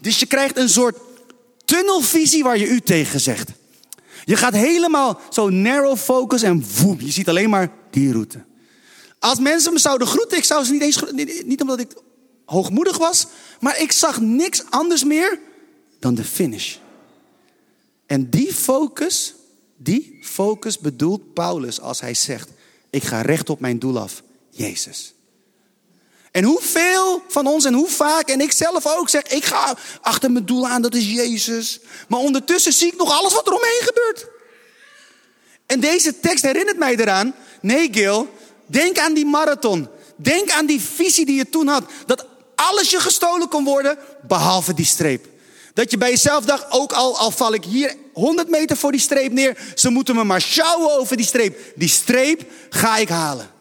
Dus 0.00 0.18
je 0.18 0.26
krijgt 0.26 0.56
een 0.56 0.68
soort 0.68 0.96
tunnelvisie 1.64 2.42
waar 2.42 2.58
je 2.58 2.66
u 2.66 2.80
tegen 2.80 3.20
zegt. 3.20 3.48
Je 4.24 4.36
gaat 4.36 4.54
helemaal 4.54 5.20
zo 5.30 5.48
narrow 5.48 5.96
focus 5.96 6.42
en 6.42 6.64
woem, 6.80 7.00
je 7.00 7.10
ziet 7.10 7.28
alleen 7.28 7.50
maar 7.50 7.72
die 7.90 8.12
route. 8.12 8.44
Als 9.18 9.38
mensen 9.38 9.72
me 9.72 9.78
zouden 9.78 10.06
groeten, 10.06 10.38
ik 10.38 10.44
zou 10.44 10.64
ze 10.64 10.72
niet 10.72 10.82
eens 10.82 11.02
niet 11.44 11.60
omdat 11.60 11.80
ik 11.80 11.92
hoogmoedig 12.44 12.98
was, 12.98 13.26
maar 13.60 13.80
ik 13.80 13.92
zag 13.92 14.20
niks 14.20 14.64
anders 14.70 15.04
meer 15.04 15.38
dan 15.98 16.14
de 16.14 16.24
finish. 16.24 16.76
En 18.06 18.30
die 18.30 18.54
focus, 18.54 19.34
die 19.76 20.18
focus 20.22 20.78
bedoelt 20.78 21.32
Paulus 21.34 21.80
als 21.80 22.00
hij 22.00 22.14
zegt: 22.14 22.50
Ik 22.90 23.02
ga 23.02 23.20
recht 23.20 23.50
op 23.50 23.60
mijn 23.60 23.78
doel 23.78 23.98
af, 23.98 24.22
Jezus. 24.50 25.14
En 26.34 26.44
hoeveel 26.44 27.22
van 27.28 27.46
ons 27.46 27.64
en 27.64 27.74
hoe 27.74 27.88
vaak, 27.88 28.28
en 28.28 28.40
ik 28.40 28.52
zelf 28.52 28.86
ook, 28.86 29.08
zeg: 29.08 29.22
Ik 29.22 29.44
ga 29.44 29.76
achter 30.00 30.30
mijn 30.32 30.46
doel 30.46 30.68
aan, 30.68 30.82
dat 30.82 30.94
is 30.94 31.10
Jezus. 31.10 31.80
Maar 32.08 32.18
ondertussen 32.18 32.72
zie 32.72 32.86
ik 32.86 32.96
nog 32.96 33.12
alles 33.12 33.34
wat 33.34 33.46
er 33.46 33.52
omheen 33.52 33.80
gebeurt. 33.80 34.26
En 35.66 35.80
deze 35.80 36.20
tekst 36.20 36.44
herinnert 36.44 36.78
mij 36.78 36.96
eraan: 36.96 37.34
Nee, 37.60 37.88
Gil, 37.92 38.28
denk 38.66 38.98
aan 38.98 39.14
die 39.14 39.26
marathon. 39.26 39.88
Denk 40.16 40.50
aan 40.50 40.66
die 40.66 40.80
visie 40.80 41.26
die 41.26 41.36
je 41.36 41.48
toen 41.48 41.66
had. 41.66 41.84
Dat 42.06 42.26
alles 42.54 42.90
je 42.90 43.00
gestolen 43.00 43.48
kon 43.48 43.64
worden, 43.64 43.98
behalve 44.26 44.74
die 44.74 44.84
streep. 44.84 45.26
Dat 45.74 45.90
je 45.90 45.98
bij 45.98 46.10
jezelf 46.10 46.44
dacht, 46.44 46.70
ook 46.70 46.92
al, 46.92 47.18
al 47.18 47.30
val 47.30 47.54
ik 47.54 47.64
hier 47.64 47.96
100 48.12 48.48
meter 48.48 48.76
voor 48.76 48.90
die 48.90 49.00
streep 49.00 49.32
neer, 49.32 49.72
ze 49.74 49.90
moeten 49.90 50.14
me 50.14 50.24
maar 50.24 50.40
sjouwen 50.40 50.98
over 50.98 51.16
die 51.16 51.26
streep. 51.26 51.58
Die 51.74 51.88
streep 51.88 52.44
ga 52.70 52.96
ik 52.96 53.08
halen. 53.08 53.53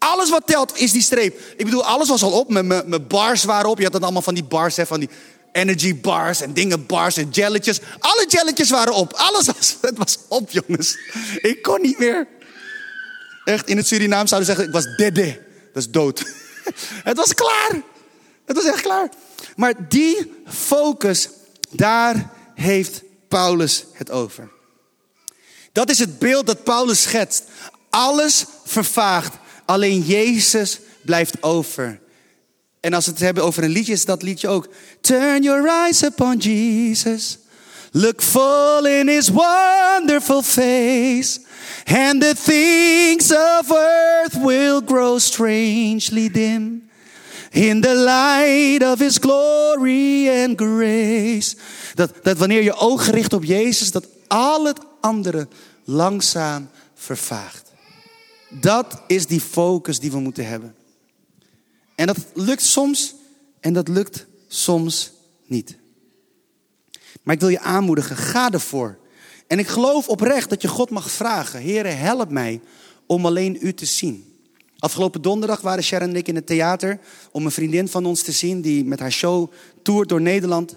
Alles 0.00 0.30
wat 0.30 0.46
telt 0.46 0.78
is 0.78 0.92
die 0.92 1.02
streep. 1.02 1.40
Ik 1.56 1.64
bedoel, 1.64 1.84
alles 1.84 2.08
was 2.08 2.22
al 2.22 2.32
op. 2.32 2.48
Mijn, 2.48 3.06
bars 3.08 3.44
waren 3.44 3.70
op. 3.70 3.78
Je 3.78 3.84
had 3.84 3.92
het 3.92 4.02
allemaal 4.02 4.22
van 4.22 4.34
die 4.34 4.44
bars, 4.44 4.76
hè, 4.76 4.86
van 4.86 5.00
die 5.00 5.08
energy 5.52 6.00
bars 6.00 6.40
en 6.40 6.52
dingen 6.52 6.86
bars 6.86 7.16
en 7.16 7.28
jelletjes. 7.30 7.80
Alle 7.98 8.24
jelletjes 8.28 8.70
waren 8.70 8.94
op. 8.94 9.12
Alles 9.12 9.46
was, 9.46 9.76
het 9.90 9.98
was 9.98 10.18
op, 10.28 10.50
jongens. 10.50 10.98
Ik 11.36 11.62
kon 11.62 11.80
niet 11.80 11.98
meer. 11.98 12.28
Echt, 13.44 13.68
in 13.68 13.76
het 13.76 13.86
Surinaam 13.86 14.26
zouden 14.26 14.50
ze 14.50 14.56
zeggen, 14.56 14.74
ik 14.74 14.84
was 14.84 14.96
dede. 14.96 15.42
Dat 15.72 15.82
is 15.82 15.90
dood. 15.90 16.24
Het 17.04 17.16
was 17.16 17.34
klaar. 17.34 17.82
Het 18.44 18.56
was 18.56 18.64
echt 18.64 18.80
klaar. 18.80 19.08
Maar 19.56 19.88
die 19.88 20.32
focus 20.46 21.28
daar 21.70 22.30
heeft 22.54 23.02
Paulus 23.28 23.84
het 23.92 24.10
over. 24.10 24.50
Dat 25.72 25.90
is 25.90 25.98
het 25.98 26.18
beeld 26.18 26.46
dat 26.46 26.64
Paulus 26.64 27.02
schetst. 27.02 27.44
Alles 27.90 28.44
vervaagt, 28.64 29.34
alleen 29.70 30.00
Jezus 30.00 30.80
blijft 31.02 31.42
over. 31.42 32.00
En 32.80 32.92
als 32.92 33.04
we 33.04 33.10
het 33.10 33.20
hebben 33.20 33.44
over 33.44 33.64
een 33.64 33.70
liedje, 33.70 33.92
is 33.92 34.04
dat 34.04 34.22
liedje 34.22 34.48
ook. 34.48 34.68
Turn 35.00 35.42
your 35.42 35.68
eyes 35.68 36.02
upon 36.02 36.36
Jesus. 36.36 37.38
Look 37.92 38.22
full 38.22 38.86
in 38.86 39.08
his 39.08 39.28
wonderful 39.28 40.42
face. 40.42 41.40
And 41.84 42.20
the 42.20 42.34
things 42.44 43.32
of 43.32 43.70
earth 43.70 44.34
will 44.34 44.80
grow 44.86 45.18
strangely 45.18 46.30
dim. 46.30 46.88
In 47.50 47.80
the 47.80 47.94
light 47.94 48.82
of 48.82 48.98
His 48.98 49.18
glory 49.18 50.28
and 50.28 50.60
grace. 50.60 51.56
Dat, 51.94 52.12
dat 52.22 52.38
wanneer 52.38 52.62
je 52.62 52.74
ogen 52.74 53.12
richt 53.12 53.32
op 53.32 53.44
Jezus, 53.44 53.90
dat 53.90 54.06
al 54.28 54.64
het 54.64 54.78
andere 55.00 55.48
langzaam 55.84 56.68
vervaagt. 56.94 57.69
Dat 58.50 59.02
is 59.06 59.26
die 59.26 59.40
focus 59.40 60.00
die 60.00 60.10
we 60.10 60.18
moeten 60.18 60.46
hebben. 60.46 60.74
En 61.94 62.06
dat 62.06 62.18
lukt 62.34 62.62
soms 62.62 63.14
en 63.60 63.72
dat 63.72 63.88
lukt 63.88 64.26
soms 64.48 65.12
niet. 65.46 65.76
Maar 67.22 67.34
ik 67.34 67.40
wil 67.40 67.48
je 67.48 67.60
aanmoedigen, 67.60 68.16
ga 68.16 68.50
ervoor. 68.50 68.98
En 69.46 69.58
ik 69.58 69.68
geloof 69.68 70.08
oprecht 70.08 70.50
dat 70.50 70.62
je 70.62 70.68
God 70.68 70.90
mag 70.90 71.10
vragen: 71.10 71.62
Heere, 71.62 71.88
help 71.88 72.30
mij 72.30 72.60
om 73.06 73.26
alleen 73.26 73.58
U 73.60 73.74
te 73.74 73.84
zien. 73.84 74.30
Afgelopen 74.78 75.22
donderdag 75.22 75.60
waren 75.60 75.84
Sharon 75.84 76.08
en 76.08 76.16
ik 76.16 76.28
in 76.28 76.34
het 76.34 76.46
theater 76.46 76.98
om 77.32 77.44
een 77.44 77.50
vriendin 77.50 77.88
van 77.88 78.06
ons 78.06 78.22
te 78.22 78.32
zien 78.32 78.60
die 78.60 78.84
met 78.84 79.00
haar 79.00 79.12
show 79.12 79.52
toert 79.82 80.08
door 80.08 80.20
Nederland. 80.20 80.70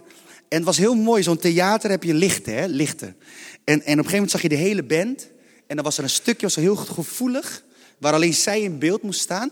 En 0.47 0.57
het 0.57 0.63
was 0.63 0.77
heel 0.77 0.95
mooi, 0.95 1.23
zo'n 1.23 1.37
theater 1.37 1.89
heb 1.89 2.03
je 2.03 2.13
lichten, 2.13 2.55
hè? 2.55 2.65
lichten. 2.65 3.15
En, 3.63 3.63
en 3.65 3.77
op 3.77 3.83
een 3.83 3.87
gegeven 3.87 4.11
moment 4.11 4.31
zag 4.31 4.41
je 4.41 4.49
de 4.49 4.55
hele 4.55 4.83
band. 4.83 5.27
En 5.67 5.75
dan 5.75 5.85
was 5.85 5.97
er 5.97 6.03
een 6.03 6.09
stukje, 6.09 6.45
was 6.45 6.55
heel 6.55 6.75
gevoelig, 6.75 7.63
waar 7.97 8.13
alleen 8.13 8.33
zij 8.33 8.61
in 8.61 8.79
beeld 8.79 9.01
moest 9.01 9.19
staan. 9.19 9.51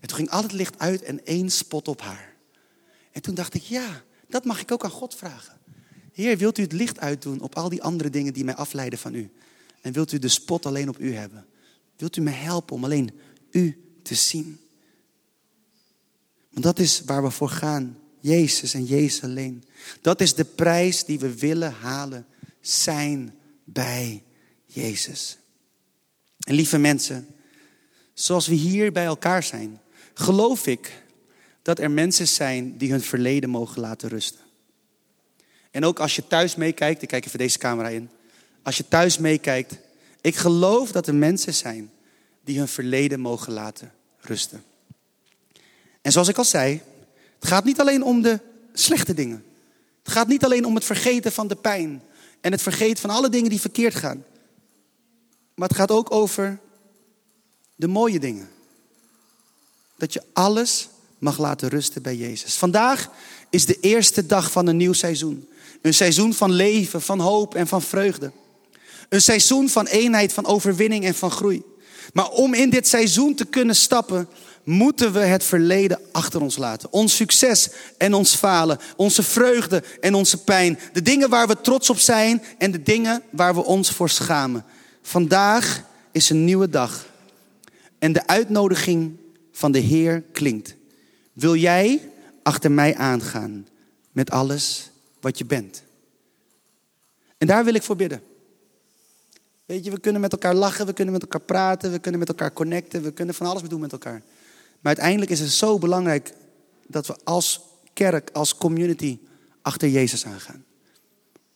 En 0.00 0.08
toen 0.08 0.16
ging 0.16 0.30
al 0.30 0.42
het 0.42 0.52
licht 0.52 0.78
uit 0.78 1.02
en 1.02 1.26
één 1.26 1.50
spot 1.50 1.88
op 1.88 2.00
haar. 2.00 2.34
En 3.12 3.22
toen 3.22 3.34
dacht 3.34 3.54
ik, 3.54 3.62
ja, 3.62 4.02
dat 4.28 4.44
mag 4.44 4.60
ik 4.60 4.72
ook 4.72 4.84
aan 4.84 4.90
God 4.90 5.14
vragen. 5.14 5.58
Heer, 6.12 6.36
wilt 6.36 6.58
u 6.58 6.62
het 6.62 6.72
licht 6.72 6.98
uitdoen 6.98 7.40
op 7.40 7.56
al 7.56 7.68
die 7.68 7.82
andere 7.82 8.10
dingen 8.10 8.32
die 8.32 8.44
mij 8.44 8.54
afleiden 8.54 8.98
van 8.98 9.14
u? 9.14 9.30
En 9.80 9.92
wilt 9.92 10.12
u 10.12 10.18
de 10.18 10.28
spot 10.28 10.66
alleen 10.66 10.88
op 10.88 10.98
u 10.98 11.14
hebben? 11.14 11.46
Wilt 11.96 12.16
u 12.16 12.20
me 12.20 12.30
helpen 12.30 12.76
om 12.76 12.84
alleen 12.84 13.10
u 13.50 13.84
te 14.02 14.14
zien. 14.14 14.60
Want 16.50 16.64
dat 16.64 16.78
is 16.78 17.02
waar 17.04 17.22
we 17.22 17.30
voor 17.30 17.48
gaan. 17.48 17.98
Jezus 18.20 18.74
en 18.74 18.84
Jezus 18.84 19.22
alleen. 19.22 19.64
Dat 20.00 20.20
is 20.20 20.34
de 20.34 20.44
prijs 20.44 21.04
die 21.04 21.18
we 21.18 21.38
willen 21.38 21.72
halen. 21.72 22.26
Zijn 22.60 23.38
bij 23.64 24.23
Jezus. 24.74 25.38
En 26.38 26.54
lieve 26.54 26.78
mensen, 26.78 27.26
zoals 28.14 28.46
we 28.46 28.54
hier 28.54 28.92
bij 28.92 29.04
elkaar 29.04 29.42
zijn, 29.42 29.80
geloof 30.14 30.66
ik 30.66 31.02
dat 31.62 31.78
er 31.78 31.90
mensen 31.90 32.28
zijn 32.28 32.78
die 32.78 32.90
hun 32.90 33.02
verleden 33.02 33.50
mogen 33.50 33.80
laten 33.80 34.08
rusten. 34.08 34.40
En 35.70 35.84
ook 35.84 36.00
als 36.00 36.16
je 36.16 36.26
thuis 36.26 36.54
meekijkt, 36.54 37.02
ik 37.02 37.08
kijk 37.08 37.26
even 37.26 37.38
deze 37.38 37.58
camera 37.58 37.88
in. 37.88 38.10
Als 38.62 38.76
je 38.76 38.88
thuis 38.88 39.18
meekijkt, 39.18 39.76
ik 40.20 40.36
geloof 40.36 40.92
dat 40.92 41.06
er 41.06 41.14
mensen 41.14 41.54
zijn 41.54 41.90
die 42.44 42.58
hun 42.58 42.68
verleden 42.68 43.20
mogen 43.20 43.52
laten 43.52 43.92
rusten. 44.20 44.64
En 46.02 46.12
zoals 46.12 46.28
ik 46.28 46.38
al 46.38 46.44
zei, 46.44 46.80
het 47.38 47.48
gaat 47.48 47.64
niet 47.64 47.80
alleen 47.80 48.02
om 48.02 48.22
de 48.22 48.40
slechte 48.72 49.14
dingen. 49.14 49.44
Het 50.02 50.12
gaat 50.12 50.28
niet 50.28 50.44
alleen 50.44 50.64
om 50.64 50.74
het 50.74 50.84
vergeten 50.84 51.32
van 51.32 51.48
de 51.48 51.56
pijn 51.56 52.02
en 52.40 52.52
het 52.52 52.62
vergeten 52.62 53.00
van 53.00 53.10
alle 53.10 53.28
dingen 53.28 53.50
die 53.50 53.60
verkeerd 53.60 53.94
gaan. 53.94 54.24
Maar 55.54 55.68
het 55.68 55.76
gaat 55.76 55.90
ook 55.90 56.10
over 56.12 56.58
de 57.74 57.88
mooie 57.88 58.20
dingen. 58.20 58.48
Dat 59.96 60.12
je 60.12 60.22
alles 60.32 60.88
mag 61.18 61.38
laten 61.38 61.68
rusten 61.68 62.02
bij 62.02 62.16
Jezus. 62.16 62.54
Vandaag 62.54 63.10
is 63.50 63.66
de 63.66 63.80
eerste 63.80 64.26
dag 64.26 64.50
van 64.50 64.66
een 64.66 64.76
nieuw 64.76 64.92
seizoen. 64.92 65.48
Een 65.82 65.94
seizoen 65.94 66.34
van 66.34 66.50
leven, 66.50 67.02
van 67.02 67.20
hoop 67.20 67.54
en 67.54 67.66
van 67.66 67.82
vreugde. 67.82 68.32
Een 69.08 69.22
seizoen 69.22 69.68
van 69.68 69.86
eenheid, 69.86 70.32
van 70.32 70.46
overwinning 70.46 71.04
en 71.04 71.14
van 71.14 71.30
groei. 71.30 71.62
Maar 72.12 72.30
om 72.30 72.54
in 72.54 72.70
dit 72.70 72.88
seizoen 72.88 73.34
te 73.34 73.44
kunnen 73.44 73.76
stappen, 73.76 74.28
moeten 74.64 75.12
we 75.12 75.18
het 75.18 75.44
verleden 75.44 76.00
achter 76.12 76.40
ons 76.40 76.56
laten. 76.56 76.92
Ons 76.92 77.16
succes 77.16 77.68
en 77.98 78.14
ons 78.14 78.34
falen, 78.34 78.78
onze 78.96 79.22
vreugde 79.22 79.82
en 80.00 80.14
onze 80.14 80.44
pijn, 80.44 80.78
de 80.92 81.02
dingen 81.02 81.28
waar 81.28 81.46
we 81.46 81.60
trots 81.60 81.90
op 81.90 81.98
zijn 81.98 82.42
en 82.58 82.70
de 82.70 82.82
dingen 82.82 83.22
waar 83.30 83.54
we 83.54 83.64
ons 83.64 83.90
voor 83.90 84.10
schamen. 84.10 84.64
Vandaag 85.06 85.84
is 86.12 86.30
een 86.30 86.44
nieuwe 86.44 86.68
dag 86.68 87.06
en 87.98 88.12
de 88.12 88.26
uitnodiging 88.26 89.16
van 89.52 89.72
de 89.72 89.78
Heer 89.78 90.22
klinkt. 90.32 90.76
Wil 91.32 91.54
jij 91.56 92.10
achter 92.42 92.72
mij 92.72 92.96
aangaan 92.96 93.66
met 94.12 94.30
alles 94.30 94.90
wat 95.20 95.38
je 95.38 95.44
bent? 95.44 95.82
En 97.38 97.46
daar 97.46 97.64
wil 97.64 97.74
ik 97.74 97.82
voor 97.82 97.96
bidden. 97.96 98.22
Weet 99.64 99.84
je, 99.84 99.90
we 99.90 100.00
kunnen 100.00 100.20
met 100.20 100.32
elkaar 100.32 100.54
lachen, 100.54 100.86
we 100.86 100.92
kunnen 100.92 101.12
met 101.12 101.22
elkaar 101.22 101.40
praten, 101.40 101.92
we 101.92 101.98
kunnen 101.98 102.20
met 102.20 102.28
elkaar 102.28 102.52
connecten, 102.52 103.02
we 103.02 103.12
kunnen 103.12 103.34
van 103.34 103.46
alles 103.46 103.62
doen 103.62 103.80
met 103.80 103.92
elkaar. 103.92 104.22
Maar 104.80 104.96
uiteindelijk 104.96 105.30
is 105.30 105.40
het 105.40 105.50
zo 105.50 105.78
belangrijk 105.78 106.32
dat 106.86 107.06
we 107.06 107.16
als 107.24 107.60
kerk, 107.92 108.30
als 108.32 108.56
community 108.56 109.18
achter 109.62 109.88
Jezus 109.88 110.26
aangaan. 110.26 110.64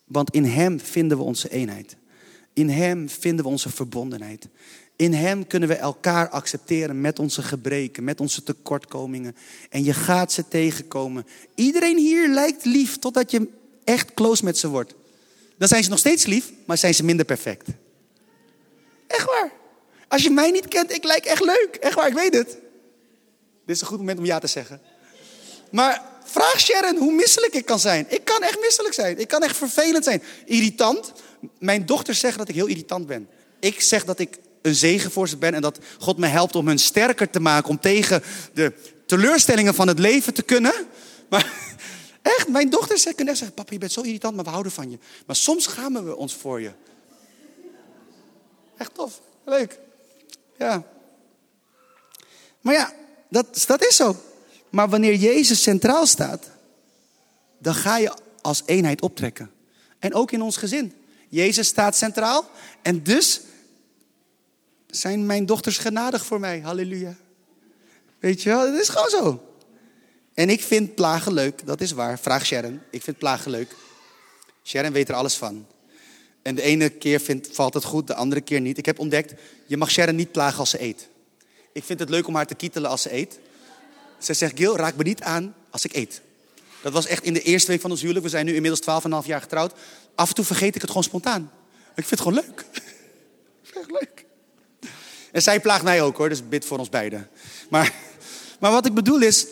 Want 0.05 0.31
in 0.31 0.45
Hem 0.45 0.81
vinden 0.81 1.17
we 1.17 1.23
onze 1.23 1.49
eenheid. 1.49 1.97
In 2.59 2.69
Hem 2.69 3.09
vinden 3.09 3.45
we 3.45 3.51
onze 3.51 3.71
verbondenheid. 3.71 4.49
In 4.97 5.13
Hem 5.13 5.47
kunnen 5.47 5.69
we 5.69 5.75
elkaar 5.75 6.29
accepteren 6.29 7.01
met 7.01 7.19
onze 7.19 7.43
gebreken, 7.43 8.05
met 8.05 8.21
onze 8.21 8.43
tekortkomingen. 8.43 9.37
En 9.71 9.85
je 9.85 9.95
gaat 9.95 10.33
ze 10.33 10.49
tegenkomen. 10.49 11.27
Iedereen 11.55 11.99
hier 11.99 12.29
lijkt 12.29 12.65
lief 12.65 12.99
totdat 12.99 13.31
je 13.31 13.49
echt 13.85 14.15
close 14.15 14.45
met 14.45 14.59
ze 14.59 14.69
wordt. 14.69 14.95
Dan 15.59 15.69
zijn 15.69 15.83
ze 15.83 15.91
nog 15.91 15.99
steeds 15.99 16.27
lief, 16.27 16.53
maar 16.65 16.79
zijn 16.79 16.95
ze 16.95 17.05
minder 17.05 17.25
perfect. 17.25 17.69
Echt 19.07 19.25
waar. 19.25 19.53
Als 20.09 20.23
je 20.23 20.31
mij 20.31 20.51
niet 20.51 20.69
kent, 20.69 20.93
ik 20.93 21.05
lijk 21.05 21.25
echt 21.25 21.45
leuk. 21.45 21.79
Echt 21.81 21.95
waar, 21.95 22.09
ik 22.09 22.15
weet 22.15 22.35
het. 22.35 22.49
Dit 23.67 23.77
is 23.77 23.81
een 23.81 23.87
goed 23.87 23.99
moment 23.99 24.19
om 24.19 24.25
ja 24.25 24.39
te 24.39 24.47
zeggen. 24.47 24.81
Maar 25.71 26.03
vraag 26.25 26.61
Sharon 26.61 26.97
hoe 26.97 27.13
misselijk 27.13 27.55
ik 27.55 27.65
kan 27.65 27.81
zijn. 27.81 28.07
Ik 28.09 28.25
kan 28.25 28.43
echt 28.43 28.61
misselijk 28.61 28.95
zijn. 28.95 29.19
Ik 29.19 29.29
kan 29.29 29.43
echt 29.43 29.57
vervelend 29.57 30.05
zijn. 30.05 30.23
Irritant. 30.45 31.13
Mijn 31.59 31.87
dochters 31.87 32.19
zeggen 32.19 32.39
dat 32.39 32.49
ik 32.49 32.55
heel 32.55 32.67
irritant 32.67 33.07
ben. 33.07 33.29
Ik 33.61 33.81
zeg 33.81 34.05
dat 34.05 34.19
ik 34.19 34.39
een 34.63 34.75
zegen 34.75 35.11
voor 35.11 35.29
ze 35.29 35.37
ben 35.37 35.55
en 35.55 35.63
dat 35.63 35.79
God 35.99 36.19
me 36.19 36.27
helpt 36.27 36.57
om 36.57 36.67
hun 36.67 36.79
sterker 36.79 37.31
te 37.31 37.41
maken. 37.41 37.71
Om 37.71 37.81
tegen 37.81 38.23
de 38.53 38.73
teleurstellingen 39.07 39.75
van 39.75 39.89
het 39.89 39.99
leven 39.99 40.35
te 40.35 40.43
kunnen. 40.43 40.75
Maar 41.29 41.53
echt, 42.23 42.49
mijn 42.49 42.71
dochters 42.71 43.05
kunnen 43.05 43.29
echt 43.29 43.37
zeggen: 43.39 43.57
Papa, 43.57 43.73
je 43.73 43.79
bent 43.79 43.93
zo 43.93 44.01
irritant, 44.01 44.35
maar 44.35 44.45
we 44.45 44.51
houden 44.51 44.73
van 44.73 44.91
je. 44.91 44.99
Maar 45.27 45.37
soms 45.37 45.65
schamen 45.65 46.05
we 46.05 46.17
ons 46.17 46.35
voor 46.35 46.61
je. 46.61 46.71
Echt 48.77 48.95
tof. 48.95 49.21
Leuk. 49.45 49.79
Ja. 50.59 50.83
Maar 52.61 52.75
ja, 52.75 52.93
dat, 53.29 53.65
dat 53.67 53.85
is 53.85 53.97
zo. 53.97 54.17
Maar 54.71 54.89
wanneer 54.89 55.15
Jezus 55.15 55.63
centraal 55.63 56.07
staat, 56.07 56.51
dan 57.59 57.75
ga 57.75 57.99
je 57.99 58.13
als 58.43 58.63
eenheid 58.67 59.03
optrekken. 59.03 59.51
En 59.99 60.15
ook 60.15 60.33
in 60.33 60.43
ons 60.43 60.57
gezin. 60.57 60.93
Jezus 61.29 61.67
staat 61.67 61.97
centraal 61.97 62.51
en 62.83 63.03
dus 63.03 63.41
zijn 64.87 65.27
mijn 65.27 65.47
dochters 65.47 65.79
genadig 65.79 66.25
voor 66.25 66.41
mij. 66.41 66.61
Halleluja. 66.61 67.17
Weet 68.19 68.43
je 68.43 68.49
wel, 68.49 68.73
dat 68.73 68.81
is 68.81 68.89
gewoon 68.89 69.11
zo. 69.11 69.43
En 70.35 70.51
ik 70.51 70.63
vind 70.63 70.95
plagen 70.95 71.33
leuk, 71.33 71.67
dat 71.67 71.81
is 71.81 71.93
waar. 71.93 72.19
Vraag 72.19 72.47
Sharon. 72.47 72.81
Ik 72.91 73.03
vind 73.03 73.19
plagen 73.19 73.51
leuk. 73.51 73.77
Sharon 74.65 74.93
weet 74.93 75.09
er 75.09 75.15
alles 75.15 75.35
van. 75.35 75.67
En 76.43 76.55
de 76.55 76.63
ene 76.63 76.89
keer 76.89 77.21
vindt, 77.21 77.49
valt 77.53 77.75
het 77.75 77.85
goed, 77.85 78.07
de 78.07 78.15
andere 78.15 78.41
keer 78.41 78.61
niet. 78.61 78.79
Ik 78.79 78.87
heb 78.87 78.99
ontdekt, 78.99 79.35
je 79.67 79.77
mag 79.77 79.91
Sharon 79.91 80.15
niet 80.15 80.33
plagen 80.33 80.59
als 80.59 80.71
ze 80.71 80.83
eet. 80.83 81.09
Ik 81.73 81.85
vind 81.85 81.99
het 82.01 82.09
leuk 82.09 82.27
om 82.27 82.35
haar 82.35 82.47
te 82.47 82.55
kietelen 82.55 82.91
als 82.91 83.03
ze 83.03 83.15
eet. 83.15 83.39
Ze 84.19 84.35
zegt, 84.35 84.59
Gil, 84.59 84.77
raak 84.77 84.97
me 84.97 85.03
niet 85.03 85.23
aan 85.23 85.55
als 85.71 85.85
ik 85.85 85.95
eet. 85.95 86.21
Dat 86.83 86.93
was 86.93 87.07
echt 87.07 87.25
in 87.25 87.33
de 87.33 87.43
eerste 87.43 87.71
week 87.71 87.81
van 87.81 87.91
ons 87.91 88.01
huwelijk. 88.01 88.25
We 88.25 88.31
zijn 88.31 88.47
nu 88.47 88.55
inmiddels 88.55 89.03
12,5 89.23 89.27
jaar 89.27 89.41
getrouwd. 89.41 89.73
Af 90.15 90.29
en 90.29 90.35
toe 90.35 90.45
vergeet 90.45 90.75
ik 90.75 90.81
het 90.81 90.91
gewoon 90.91 91.05
spontaan. 91.05 91.51
Ik 91.97 92.05
vind 92.07 92.11
het 92.11 92.21
gewoon 92.21 92.45
leuk. 92.45 92.65
Echt 93.81 93.91
leuk. 93.91 94.27
En 95.33 95.43
zij 95.43 95.61
plaagt 95.61 95.83
mij 95.83 96.03
ook 96.03 96.17
hoor, 96.17 96.29
dus 96.29 96.49
bid 96.49 96.65
voor 96.65 96.79
ons 96.79 96.89
beiden. 96.89 97.29
Maar, 97.71 97.95
maar 98.61 98.71
wat 98.71 98.87
ik 98.87 98.95
bedoel 98.95 99.21
is, 99.21 99.47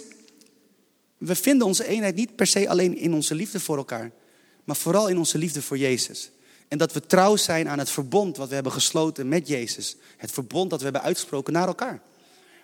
we 1.18 1.34
vinden 1.34 1.66
onze 1.66 1.86
eenheid 1.86 2.14
niet 2.14 2.36
per 2.36 2.46
se 2.46 2.68
alleen 2.68 2.96
in 2.96 3.14
onze 3.14 3.34
liefde 3.34 3.60
voor 3.60 3.76
elkaar. 3.76 4.10
Maar 4.64 4.76
vooral 4.76 5.08
in 5.08 5.18
onze 5.18 5.38
liefde 5.38 5.62
voor 5.62 5.78
Jezus. 5.78 6.30
En 6.68 6.78
dat 6.78 6.92
we 6.92 7.00
trouw 7.00 7.36
zijn 7.36 7.68
aan 7.68 7.78
het 7.78 7.90
verbond 7.90 8.36
wat 8.36 8.48
we 8.48 8.54
hebben 8.54 8.72
gesloten 8.72 9.28
met 9.28 9.48
Jezus. 9.48 9.96
Het 10.16 10.30
verbond 10.30 10.70
dat 10.70 10.78
we 10.78 10.84
hebben 10.84 11.02
uitgesproken 11.02 11.52
naar 11.52 11.66
elkaar. 11.66 12.00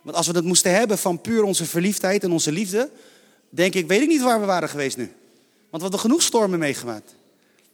Want 0.03 0.16
als 0.16 0.27
we 0.27 0.33
dat 0.33 0.44
moesten 0.44 0.75
hebben 0.75 0.98
van 0.98 1.20
puur 1.20 1.42
onze 1.42 1.64
verliefdheid 1.64 2.25
en 2.25 2.33
onze 2.33 2.53
liefde, 2.53 2.90
denk 3.54 3.74
ik, 3.74 3.86
weet 3.86 4.02
ik 4.02 4.08
niet 4.08 4.22
waar 4.22 4.40
we 4.40 4.46
waren 4.46 4.68
geweest 4.68 4.96
nu. 4.96 5.04
Want 5.70 5.82
we 5.82 5.90
hadden 5.90 6.00
genoeg 6.00 6.22
stormen 6.22 6.58
meegemaakt. 6.58 7.14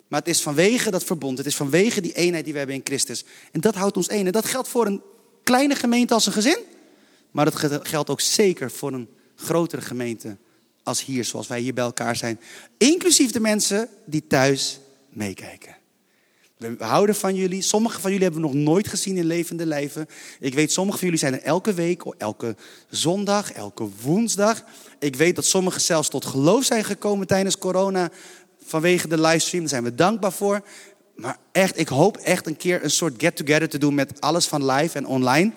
Maar 0.09 0.21
het 0.21 0.29
is 0.29 0.43
vanwege 0.43 0.91
dat 0.91 1.05
verbond, 1.05 1.39
het 1.39 1.47
is 1.47 1.57
vanwege 1.57 2.01
die 2.01 2.13
eenheid 2.13 2.45
die 2.45 2.53
we 2.53 2.59
hebben 2.59 2.77
in 2.77 2.83
Christus. 2.85 3.25
En 3.53 3.61
dat 3.61 3.75
houdt 3.75 3.97
ons 3.97 4.09
één. 4.09 4.27
En 4.27 4.33
dat 4.33 4.47
geldt 4.47 4.69
voor 4.69 4.87
een 4.87 5.03
kleine 5.43 5.75
gemeente 5.75 6.15
als 6.15 6.27
een 6.27 6.33
gezin. 6.33 6.59
Maar 7.31 7.45
dat 7.45 7.81
geldt 7.83 8.11
ook 8.11 8.21
zeker 8.21 8.71
voor 8.71 8.93
een 8.93 9.09
grotere 9.35 9.83
gemeente 9.83 10.37
als 10.83 11.05
hier, 11.05 11.25
zoals 11.25 11.47
wij 11.47 11.61
hier 11.61 11.75
bij 11.75 11.85
elkaar 11.85 12.17
zijn. 12.17 12.41
Inclusief 12.79 13.31
de 13.31 13.41
mensen 13.41 13.89
die 14.05 14.27
thuis 14.27 14.81
meekijken. 15.09 15.77
We 16.59 16.77
houden 16.79 17.15
van 17.15 17.35
jullie. 17.35 17.63
Sommigen 17.63 18.01
van 18.01 18.11
jullie 18.11 18.25
hebben 18.27 18.43
we 18.43 18.49
nog 18.49 18.65
nooit 18.65 18.89
gezien 18.89 19.17
in 19.17 19.25
levende 19.25 19.67
lijven. 19.67 20.07
Ik 20.41 20.55
weet, 20.55 20.73
sommigen 20.73 20.99
van 20.99 21.09
jullie 21.09 21.23
zijn 21.23 21.35
er 21.35 21.47
elke 21.47 21.75
week, 21.75 22.03
elke 22.19 22.57
zondag, 22.91 23.53
elke 23.53 23.89
woensdag. 24.03 24.63
Ik 24.99 25.17
weet 25.17 25.37
dat 25.37 25.45
sommigen 25.45 25.81
zelfs 25.81 26.09
tot 26.09 26.25
geloof 26.25 26.65
zijn 26.65 26.85
gekomen 26.85 27.27
tijdens 27.27 27.59
corona 27.59 28.11
vanwege 28.65 29.09
de 29.09 29.21
livestream. 29.21 29.63
Daar 29.63 29.73
zijn 29.73 29.85
we 29.85 29.95
dankbaar 29.95 30.33
voor. 30.33 30.63
Maar 31.15 31.39
echt, 31.53 31.79
ik 31.79 31.89
hoop 31.89 32.17
echt 32.17 32.47
een 32.47 32.57
keer 32.57 32.85
een 32.85 32.91
soort 32.91 33.23
get-together 33.23 33.69
te 33.69 33.79
doen 33.79 33.95
met 33.95 34.21
alles 34.21 34.47
van 34.47 34.71
live 34.71 34.97
en 34.97 35.07
online. 35.07 35.53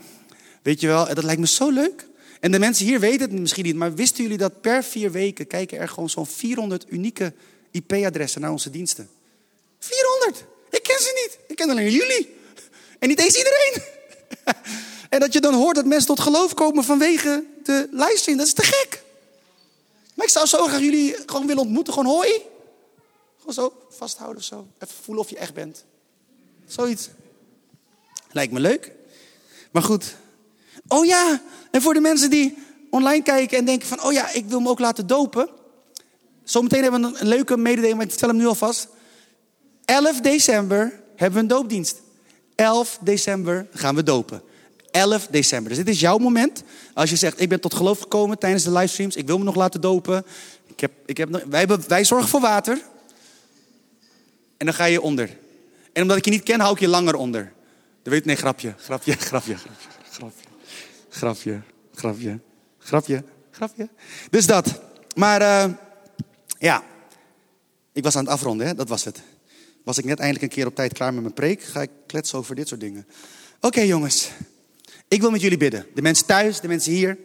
Weet 0.61 0.79
je 0.81 0.87
wel, 0.87 1.13
dat 1.13 1.23
lijkt 1.23 1.39
me 1.39 1.47
zo 1.47 1.69
leuk. 1.69 2.07
En 2.39 2.51
de 2.51 2.59
mensen 2.59 2.85
hier 2.85 2.99
weten 2.99 3.29
het 3.29 3.39
misschien 3.39 3.65
niet, 3.65 3.75
maar 3.75 3.93
wisten 3.93 4.23
jullie 4.23 4.37
dat 4.37 4.61
per 4.61 4.83
vier 4.83 5.11
weken 5.11 5.47
kijken 5.47 5.79
er 5.79 5.89
gewoon 5.89 6.09
zo'n 6.09 6.25
400 6.25 6.85
unieke 6.89 7.33
IP-adressen 7.71 8.41
naar 8.41 8.51
onze 8.51 8.69
diensten? 8.69 9.09
400! 10.97 10.97
Ik 10.97 10.97
ken 10.97 10.99
ze 10.99 11.21
niet. 11.23 11.39
Ik 11.47 11.55
ken 11.55 11.69
alleen 11.69 11.91
jullie. 11.91 12.35
En 12.99 13.07
niet 13.07 13.19
eens 13.19 13.35
iedereen. 13.35 13.83
en 15.09 15.19
dat 15.19 15.33
je 15.33 15.41
dan 15.41 15.53
hoort 15.53 15.75
dat 15.75 15.85
mensen 15.85 16.07
tot 16.07 16.19
geloof 16.19 16.53
komen 16.53 16.83
vanwege 16.83 17.43
de 17.63 17.87
livestream. 17.91 18.37
Dat 18.37 18.47
is 18.47 18.53
te 18.53 18.63
gek. 18.63 19.03
Maar 20.15 20.25
ik 20.25 20.31
zou 20.31 20.45
zo 20.45 20.65
graag 20.67 20.79
jullie 20.79 21.15
gewoon 21.25 21.47
willen 21.47 21.63
ontmoeten. 21.63 21.93
Gewoon 21.93 22.13
hoi. 22.13 22.41
Gewoon 23.37 23.53
zo 23.53 23.85
vasthouden 23.89 24.37
of 24.37 24.43
zo. 24.43 24.67
Even 24.79 24.95
voelen 25.03 25.23
of 25.23 25.29
je 25.29 25.37
echt 25.37 25.53
bent. 25.53 25.85
Zoiets. 26.67 27.09
Lijkt 28.31 28.53
me 28.53 28.59
leuk. 28.59 28.91
Maar 29.71 29.83
goed. 29.83 30.15
Oh 30.87 31.05
ja, 31.05 31.41
en 31.71 31.81
voor 31.81 31.93
de 31.93 31.99
mensen 31.99 32.29
die 32.29 32.57
online 32.89 33.23
kijken 33.23 33.57
en 33.57 33.65
denken 33.65 33.87
van... 33.87 34.03
oh 34.03 34.11
ja, 34.11 34.31
ik 34.31 34.45
wil 34.45 34.59
me 34.59 34.69
ook 34.69 34.79
laten 34.79 35.07
dopen. 35.07 35.49
Zometeen 36.43 36.81
hebben 36.81 37.11
we 37.11 37.19
een 37.19 37.27
leuke 37.27 37.57
mededeling, 37.57 37.95
maar 37.95 38.03
ik 38.03 38.11
vertel 38.11 38.29
hem 38.29 38.37
nu 38.37 38.45
alvast. 38.45 38.87
11 39.91 40.21
december 40.21 40.99
hebben 41.15 41.33
we 41.33 41.39
een 41.39 41.47
doopdienst. 41.47 42.01
11 42.55 42.97
december 43.01 43.67
gaan 43.71 43.95
we 43.95 44.03
dopen. 44.03 44.41
11 44.91 45.27
december. 45.27 45.69
Dus 45.69 45.77
dit 45.77 45.93
is 45.93 45.99
jouw 45.99 46.17
moment. 46.17 46.63
Als 46.93 47.09
je 47.09 47.15
zegt, 47.15 47.41
ik 47.41 47.49
ben 47.49 47.59
tot 47.59 47.73
geloof 47.73 47.99
gekomen 47.99 48.37
tijdens 48.37 48.63
de 48.63 48.71
livestreams. 48.71 49.15
Ik 49.15 49.27
wil 49.27 49.37
me 49.37 49.43
nog 49.43 49.55
laten 49.55 49.81
dopen. 49.81 50.25
Ik 50.67 50.79
heb, 50.79 50.91
ik 51.05 51.17
heb, 51.17 51.29
wij, 51.29 51.59
hebben, 51.59 51.83
wij 51.87 52.05
zorgen 52.05 52.29
voor 52.29 52.39
water. 52.39 52.81
En 54.57 54.65
dan 54.65 54.75
ga 54.75 54.85
je 54.85 55.01
onder. 55.01 55.37
En 55.93 56.01
omdat 56.01 56.17
ik 56.17 56.25
je 56.25 56.31
niet 56.31 56.43
ken, 56.43 56.59
hou 56.59 56.73
ik 56.73 56.79
je 56.79 56.87
langer 56.87 57.15
onder. 57.15 57.53
Dat 58.03 58.13
weet 58.13 58.25
nee, 58.25 58.35
grapje, 58.35 58.73
grapje, 58.77 59.13
grapje, 59.13 59.55
grapje, 60.11 60.35
grapje, 61.09 61.09
grapje, 61.09 61.61
grapje, 61.93 62.39
grapje, 62.79 63.23
grapje. 63.51 63.89
Dus 64.29 64.45
dat. 64.45 64.81
Maar 65.15 65.41
uh, 65.41 65.73
ja, 66.59 66.83
ik 67.91 68.03
was 68.03 68.15
aan 68.15 68.23
het 68.23 68.33
afronden, 68.33 68.67
hè? 68.67 68.75
dat 68.75 68.89
was 68.89 69.03
het 69.03 69.21
was 69.83 69.97
ik 69.97 70.05
net 70.05 70.19
eindelijk 70.19 70.43
een 70.43 70.57
keer 70.57 70.67
op 70.67 70.75
tijd 70.75 70.93
klaar 70.93 71.13
met 71.13 71.21
mijn 71.21 71.33
preek. 71.33 71.63
Ga 71.63 71.81
ik 71.81 71.89
kletsen 72.07 72.37
over 72.37 72.55
dit 72.55 72.67
soort 72.67 72.79
dingen. 72.79 73.07
Oké 73.61 73.81
jongens, 73.81 74.29
ik 75.07 75.21
wil 75.21 75.31
met 75.31 75.41
jullie 75.41 75.57
bidden. 75.57 75.85
De 75.93 76.01
mensen 76.01 76.25
thuis, 76.25 76.59
de 76.59 76.67
mensen 76.67 76.91
hier. 76.91 77.17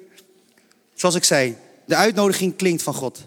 Zoals 0.95 1.15
ik 1.15 1.25
zei, 1.25 1.57
de 1.85 1.97
uitnodiging 1.97 2.57
klinkt 2.57 2.83
van 2.83 2.95
God. 2.95 3.27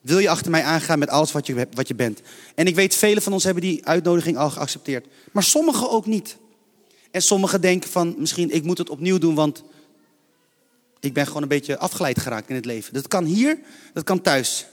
Wil 0.00 0.18
je 0.18 0.28
achter 0.28 0.50
mij 0.50 0.62
aangaan 0.62 0.98
met 0.98 1.08
alles 1.08 1.32
wat 1.32 1.46
je, 1.46 1.68
wat 1.74 1.88
je 1.88 1.94
bent? 1.94 2.20
En 2.54 2.66
ik 2.66 2.74
weet, 2.74 2.94
velen 2.94 3.22
van 3.22 3.32
ons 3.32 3.44
hebben 3.44 3.62
die 3.62 3.86
uitnodiging 3.86 4.36
al 4.36 4.50
geaccepteerd. 4.50 5.06
Maar 5.32 5.42
sommigen 5.42 5.90
ook 5.90 6.06
niet. 6.06 6.36
En 7.10 7.22
sommigen 7.22 7.60
denken 7.60 7.90
van, 7.90 8.14
misschien 8.18 8.50
ik 8.50 8.64
moet 8.64 8.78
het 8.78 8.90
opnieuw 8.90 9.18
doen, 9.18 9.34
want 9.34 9.62
ik 11.00 11.12
ben 11.12 11.26
gewoon 11.26 11.42
een 11.42 11.48
beetje 11.48 11.78
afgeleid 11.78 12.20
geraakt 12.20 12.48
in 12.48 12.54
het 12.54 12.64
leven. 12.64 12.94
Dat 12.94 13.08
kan 13.08 13.24
hier, 13.24 13.58
dat 13.92 14.04
kan 14.04 14.20
thuis. 14.20 14.66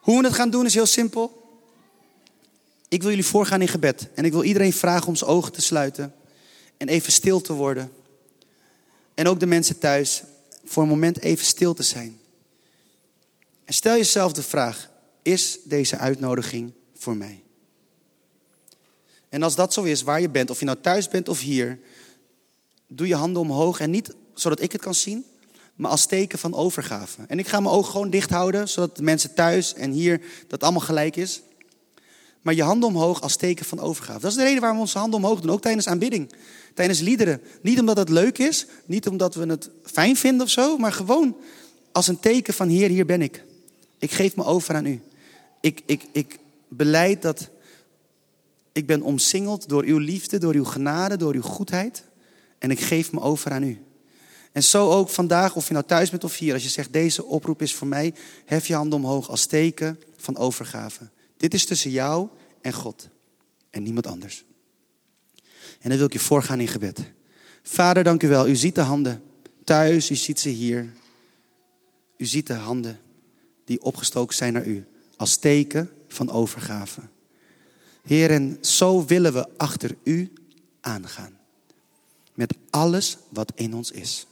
Hoe 0.00 0.20
we 0.20 0.26
het 0.26 0.36
gaan 0.36 0.50
doen 0.50 0.64
is 0.64 0.74
heel 0.74 0.86
simpel. 0.86 1.45
Ik 2.96 3.02
wil 3.02 3.10
jullie 3.10 3.26
voorgaan 3.26 3.60
in 3.60 3.68
gebed. 3.68 4.08
En 4.14 4.24
ik 4.24 4.32
wil 4.32 4.42
iedereen 4.42 4.72
vragen 4.72 5.08
om 5.08 5.16
zijn 5.16 5.30
ogen 5.30 5.52
te 5.52 5.60
sluiten. 5.60 6.14
En 6.76 6.88
even 6.88 7.12
stil 7.12 7.40
te 7.40 7.52
worden. 7.52 7.92
En 9.14 9.28
ook 9.28 9.40
de 9.40 9.46
mensen 9.46 9.78
thuis 9.78 10.22
voor 10.64 10.82
een 10.82 10.88
moment 10.88 11.20
even 11.20 11.46
stil 11.46 11.74
te 11.74 11.82
zijn. 11.82 12.20
En 13.64 13.74
stel 13.74 13.96
jezelf 13.96 14.32
de 14.32 14.42
vraag: 14.42 14.90
is 15.22 15.58
deze 15.64 15.96
uitnodiging 15.96 16.72
voor 16.94 17.16
mij? 17.16 17.42
En 19.28 19.42
als 19.42 19.54
dat 19.54 19.72
zo 19.72 19.82
is, 19.82 20.02
waar 20.02 20.20
je 20.20 20.30
bent, 20.30 20.50
of 20.50 20.58
je 20.58 20.64
nou 20.64 20.78
thuis 20.80 21.08
bent 21.08 21.28
of 21.28 21.40
hier, 21.40 21.78
doe 22.88 23.06
je 23.06 23.14
handen 23.14 23.42
omhoog 23.42 23.80
en 23.80 23.90
niet 23.90 24.14
zodat 24.34 24.60
ik 24.60 24.72
het 24.72 24.80
kan 24.80 24.94
zien, 24.94 25.24
maar 25.74 25.90
als 25.90 26.06
teken 26.06 26.38
van 26.38 26.54
overgave. 26.54 27.24
En 27.26 27.38
ik 27.38 27.48
ga 27.48 27.60
mijn 27.60 27.74
ogen 27.74 27.90
gewoon 27.90 28.10
dicht 28.10 28.30
houden, 28.30 28.68
zodat 28.68 28.96
de 28.96 29.02
mensen 29.02 29.34
thuis 29.34 29.74
en 29.74 29.90
hier 29.90 30.20
dat 30.46 30.62
allemaal 30.62 30.80
gelijk 30.80 31.16
is 31.16 31.42
maar 32.46 32.54
je 32.54 32.62
handen 32.62 32.88
omhoog 32.88 33.20
als 33.20 33.36
teken 33.36 33.64
van 33.64 33.80
overgave. 33.80 34.20
Dat 34.20 34.30
is 34.30 34.36
de 34.36 34.42
reden 34.42 34.60
waarom 34.60 34.78
we 34.78 34.84
onze 34.84 34.98
handen 34.98 35.18
omhoog 35.18 35.40
doen, 35.40 35.50
ook 35.50 35.60
tijdens 35.60 35.86
aanbidding, 35.86 36.32
tijdens 36.74 37.00
liederen. 37.00 37.40
Niet 37.60 37.80
omdat 37.80 37.96
het 37.96 38.08
leuk 38.08 38.38
is, 38.38 38.66
niet 38.84 39.08
omdat 39.08 39.34
we 39.34 39.46
het 39.46 39.70
fijn 39.82 40.16
vinden 40.16 40.46
of 40.46 40.52
zo, 40.52 40.78
maar 40.78 40.92
gewoon 40.92 41.36
als 41.92 42.08
een 42.08 42.20
teken 42.20 42.54
van 42.54 42.68
Heer, 42.68 42.88
hier 42.88 43.06
ben 43.06 43.22
ik. 43.22 43.44
Ik 43.98 44.10
geef 44.10 44.36
me 44.36 44.44
over 44.44 44.74
aan 44.74 44.86
u. 44.86 45.00
Ik, 45.60 45.82
ik, 45.86 46.02
ik 46.12 46.38
beleid 46.68 47.22
dat 47.22 47.48
Ik 48.72 48.86
ben 48.86 49.02
omsingeld 49.02 49.68
door 49.68 49.84
uw 49.84 49.98
liefde, 49.98 50.38
door 50.38 50.54
uw 50.54 50.64
genade, 50.64 51.16
door 51.16 51.34
uw 51.34 51.42
goedheid. 51.42 52.04
En 52.58 52.70
ik 52.70 52.80
geef 52.80 53.12
me 53.12 53.20
over 53.20 53.50
aan 53.50 53.62
u. 53.62 53.82
En 54.52 54.62
zo 54.62 54.90
ook 54.90 55.08
vandaag, 55.08 55.56
of 55.56 55.66
je 55.66 55.72
nou 55.72 55.86
thuis 55.86 56.10
bent 56.10 56.24
of 56.24 56.36
hier, 56.36 56.52
als 56.52 56.62
je 56.62 56.68
zegt 56.68 56.92
deze 56.92 57.24
oproep 57.24 57.62
is 57.62 57.74
voor 57.74 57.86
mij, 57.86 58.14
hef 58.44 58.66
je 58.66 58.74
handen 58.74 58.98
omhoog 58.98 59.28
als 59.28 59.46
teken 59.46 60.00
van 60.16 60.36
overgave. 60.36 61.08
Dit 61.36 61.54
is 61.54 61.64
tussen 61.64 61.90
jou 61.90 62.28
en 62.60 62.72
God 62.72 63.08
en 63.70 63.82
niemand 63.82 64.06
anders. 64.06 64.44
En 65.80 65.88
dan 65.88 65.96
wil 65.98 66.06
ik 66.06 66.12
je 66.12 66.18
voorgaan 66.18 66.60
in 66.60 66.68
gebed. 66.68 67.12
Vader, 67.62 68.04
dank 68.04 68.22
u 68.22 68.28
wel. 68.28 68.48
U 68.48 68.56
ziet 68.56 68.74
de 68.74 68.80
handen 68.80 69.22
thuis, 69.64 70.10
u 70.10 70.14
ziet 70.14 70.40
ze 70.40 70.48
hier. 70.48 70.92
U 72.16 72.24
ziet 72.24 72.46
de 72.46 72.54
handen 72.54 73.00
die 73.64 73.82
opgestoken 73.82 74.36
zijn 74.36 74.52
naar 74.52 74.66
u 74.66 74.86
als 75.16 75.36
teken 75.36 75.90
van 76.08 76.30
overgave. 76.30 77.00
Heer, 78.02 78.30
en 78.30 78.58
zo 78.60 79.04
willen 79.04 79.32
we 79.32 79.48
achter 79.56 79.96
u 80.02 80.32
aangaan. 80.80 81.38
Met 82.34 82.54
alles 82.70 83.16
wat 83.28 83.52
in 83.54 83.74
ons 83.74 83.90
is. 83.90 84.26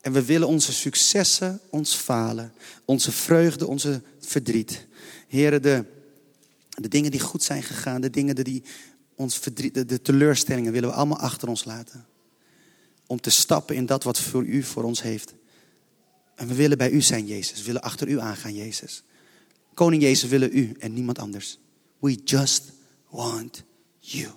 En 0.00 0.12
we 0.12 0.24
willen 0.24 0.48
onze 0.48 0.72
successen, 0.72 1.60
ons 1.70 1.94
falen, 1.94 2.52
onze 2.84 3.12
vreugde, 3.12 3.66
onze 3.66 4.02
verdriet. 4.20 4.86
Heren, 5.28 5.62
de, 5.62 5.84
de 6.68 6.88
dingen 6.88 7.10
die 7.10 7.20
goed 7.20 7.42
zijn 7.42 7.62
gegaan, 7.62 8.00
de 8.00 8.10
dingen 8.10 8.34
die 8.34 8.62
ons 9.14 9.38
verdriet, 9.38 9.88
de, 9.88 10.02
teleurstellingen 10.02 10.72
willen 10.72 10.88
we 10.88 10.94
allemaal 10.94 11.18
achter 11.18 11.48
ons 11.48 11.64
laten. 11.64 12.06
Om 13.06 13.20
te 13.20 13.30
stappen 13.30 13.76
in 13.76 13.86
dat 13.86 14.04
wat 14.04 14.20
voor 14.20 14.44
u 14.44 14.62
voor 14.62 14.82
ons 14.82 15.02
heeft. 15.02 15.34
En 16.34 16.48
we 16.48 16.54
willen 16.54 16.78
bij 16.78 16.90
u 16.90 17.00
zijn, 17.00 17.26
Jezus. 17.26 17.58
We 17.58 17.64
willen 17.64 17.82
achter 17.82 18.08
u 18.08 18.20
aangaan, 18.20 18.54
Jezus. 18.54 19.02
Koning 19.74 20.02
Jezus, 20.02 20.30
willen 20.30 20.56
u 20.56 20.76
en 20.78 20.92
niemand 20.92 21.18
anders. 21.18 21.58
We 21.98 22.14
just 22.14 22.72
want 23.08 23.64
you. 23.98 24.28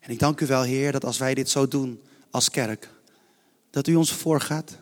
En 0.00 0.10
ik 0.10 0.18
dank 0.18 0.40
u 0.40 0.46
wel, 0.46 0.62
Heer, 0.62 0.92
dat 0.92 1.04
als 1.04 1.18
wij 1.18 1.34
dit 1.34 1.48
zo 1.48 1.68
doen 1.68 2.00
als 2.30 2.50
kerk, 2.50 2.90
dat 3.70 3.86
u 3.86 3.94
ons 3.94 4.12
voorgaat. 4.12 4.78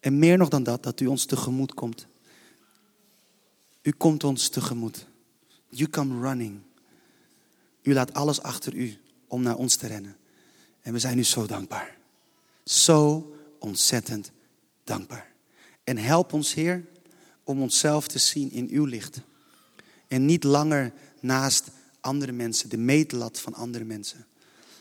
En 0.00 0.18
meer 0.18 0.38
nog 0.38 0.48
dan 0.48 0.62
dat, 0.62 0.82
dat 0.82 1.00
u 1.00 1.06
ons 1.06 1.24
tegemoet 1.24 1.74
komt. 1.74 2.06
U 3.90 3.92
komt 3.96 4.24
ons 4.24 4.48
tegemoet. 4.48 5.06
You 5.68 5.90
come 5.90 6.20
running. 6.20 6.60
U 7.82 7.92
laat 7.92 8.14
alles 8.14 8.42
achter 8.42 8.74
u 8.74 8.96
om 9.26 9.42
naar 9.42 9.56
ons 9.56 9.76
te 9.76 9.86
rennen. 9.86 10.16
En 10.80 10.92
we 10.92 10.98
zijn 10.98 11.18
u 11.18 11.24
zo 11.24 11.46
dankbaar. 11.46 11.96
Zo 12.64 13.32
ontzettend 13.58 14.30
dankbaar. 14.84 15.32
En 15.84 15.96
help 15.96 16.32
ons, 16.32 16.54
Heer, 16.54 16.86
om 17.44 17.62
onszelf 17.62 18.08
te 18.08 18.18
zien 18.18 18.50
in 18.50 18.68
uw 18.68 18.84
licht. 18.84 19.20
En 20.08 20.24
niet 20.24 20.44
langer 20.44 20.92
naast 21.20 21.70
andere 22.00 22.32
mensen, 22.32 22.68
de 22.68 22.78
meetlat 22.78 23.40
van 23.40 23.54
andere 23.54 23.84
mensen. 23.84 24.26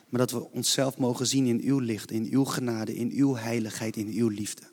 Maar 0.10 0.20
dat 0.20 0.32
we 0.32 0.52
onszelf 0.52 0.98
mogen 0.98 1.28
zien 1.28 1.46
in 1.46 1.62
uw 1.62 1.80
licht, 1.80 2.12
in 2.12 2.28
uw 2.32 2.44
genade, 2.44 2.96
in 2.96 3.12
uw 3.12 3.36
heiligheid, 3.36 3.96
in 3.96 4.08
uw 4.08 4.28
liefde. 4.28 4.64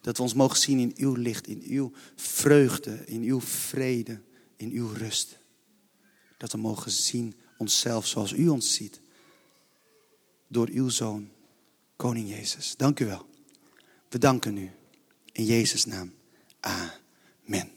Dat 0.00 0.16
we 0.16 0.22
ons 0.22 0.34
mogen 0.34 0.58
zien 0.58 0.78
in 0.78 0.92
uw 0.96 1.14
licht, 1.14 1.46
in 1.46 1.62
uw 1.66 1.92
vreugde, 2.16 3.02
in 3.06 3.22
uw 3.22 3.40
vrede, 3.40 4.20
in 4.56 4.70
uw 4.70 4.92
rust. 4.92 5.38
Dat 6.36 6.52
we 6.52 6.58
mogen 6.58 6.90
zien 6.90 7.34
onszelf 7.58 8.06
zoals 8.06 8.32
u 8.32 8.48
ons 8.48 8.74
ziet. 8.74 9.00
Door 10.48 10.68
uw 10.72 10.88
Zoon, 10.88 11.28
Koning 11.96 12.28
Jezus. 12.28 12.74
Dank 12.76 13.00
u 13.00 13.06
wel. 13.06 13.26
We 14.08 14.18
danken 14.18 14.56
u. 14.56 14.70
In 15.32 15.44
Jezus' 15.44 15.84
naam. 15.84 16.12
Amen. 16.60 17.70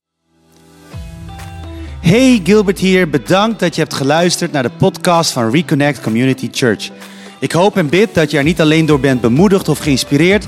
Hey 2.02 2.42
Gilbert 2.44 2.80
hier, 2.80 3.10
bedankt 3.10 3.60
dat 3.60 3.76
je 3.76 3.82
hebt 3.82 3.94
geluisterd 3.94 4.52
naar 4.52 4.64
de 4.64 4.72
podcast 4.72 5.32
van 5.32 5.52
Reconnect 5.52 6.02
Community 6.02 6.50
Church. 6.52 6.92
Ik 7.40 7.52
hoop 7.52 7.78
en 7.78 7.90
bid 7.90 8.14
dat 8.14 8.32
je 8.32 8.38
er 8.38 8.44
niet 8.44 8.62
alleen 8.62 8.86
door 8.86 9.00
bent 9.00 9.22
bemoedigd 9.22 9.70
of 9.70 9.80
geïnspireerd, 9.80 10.48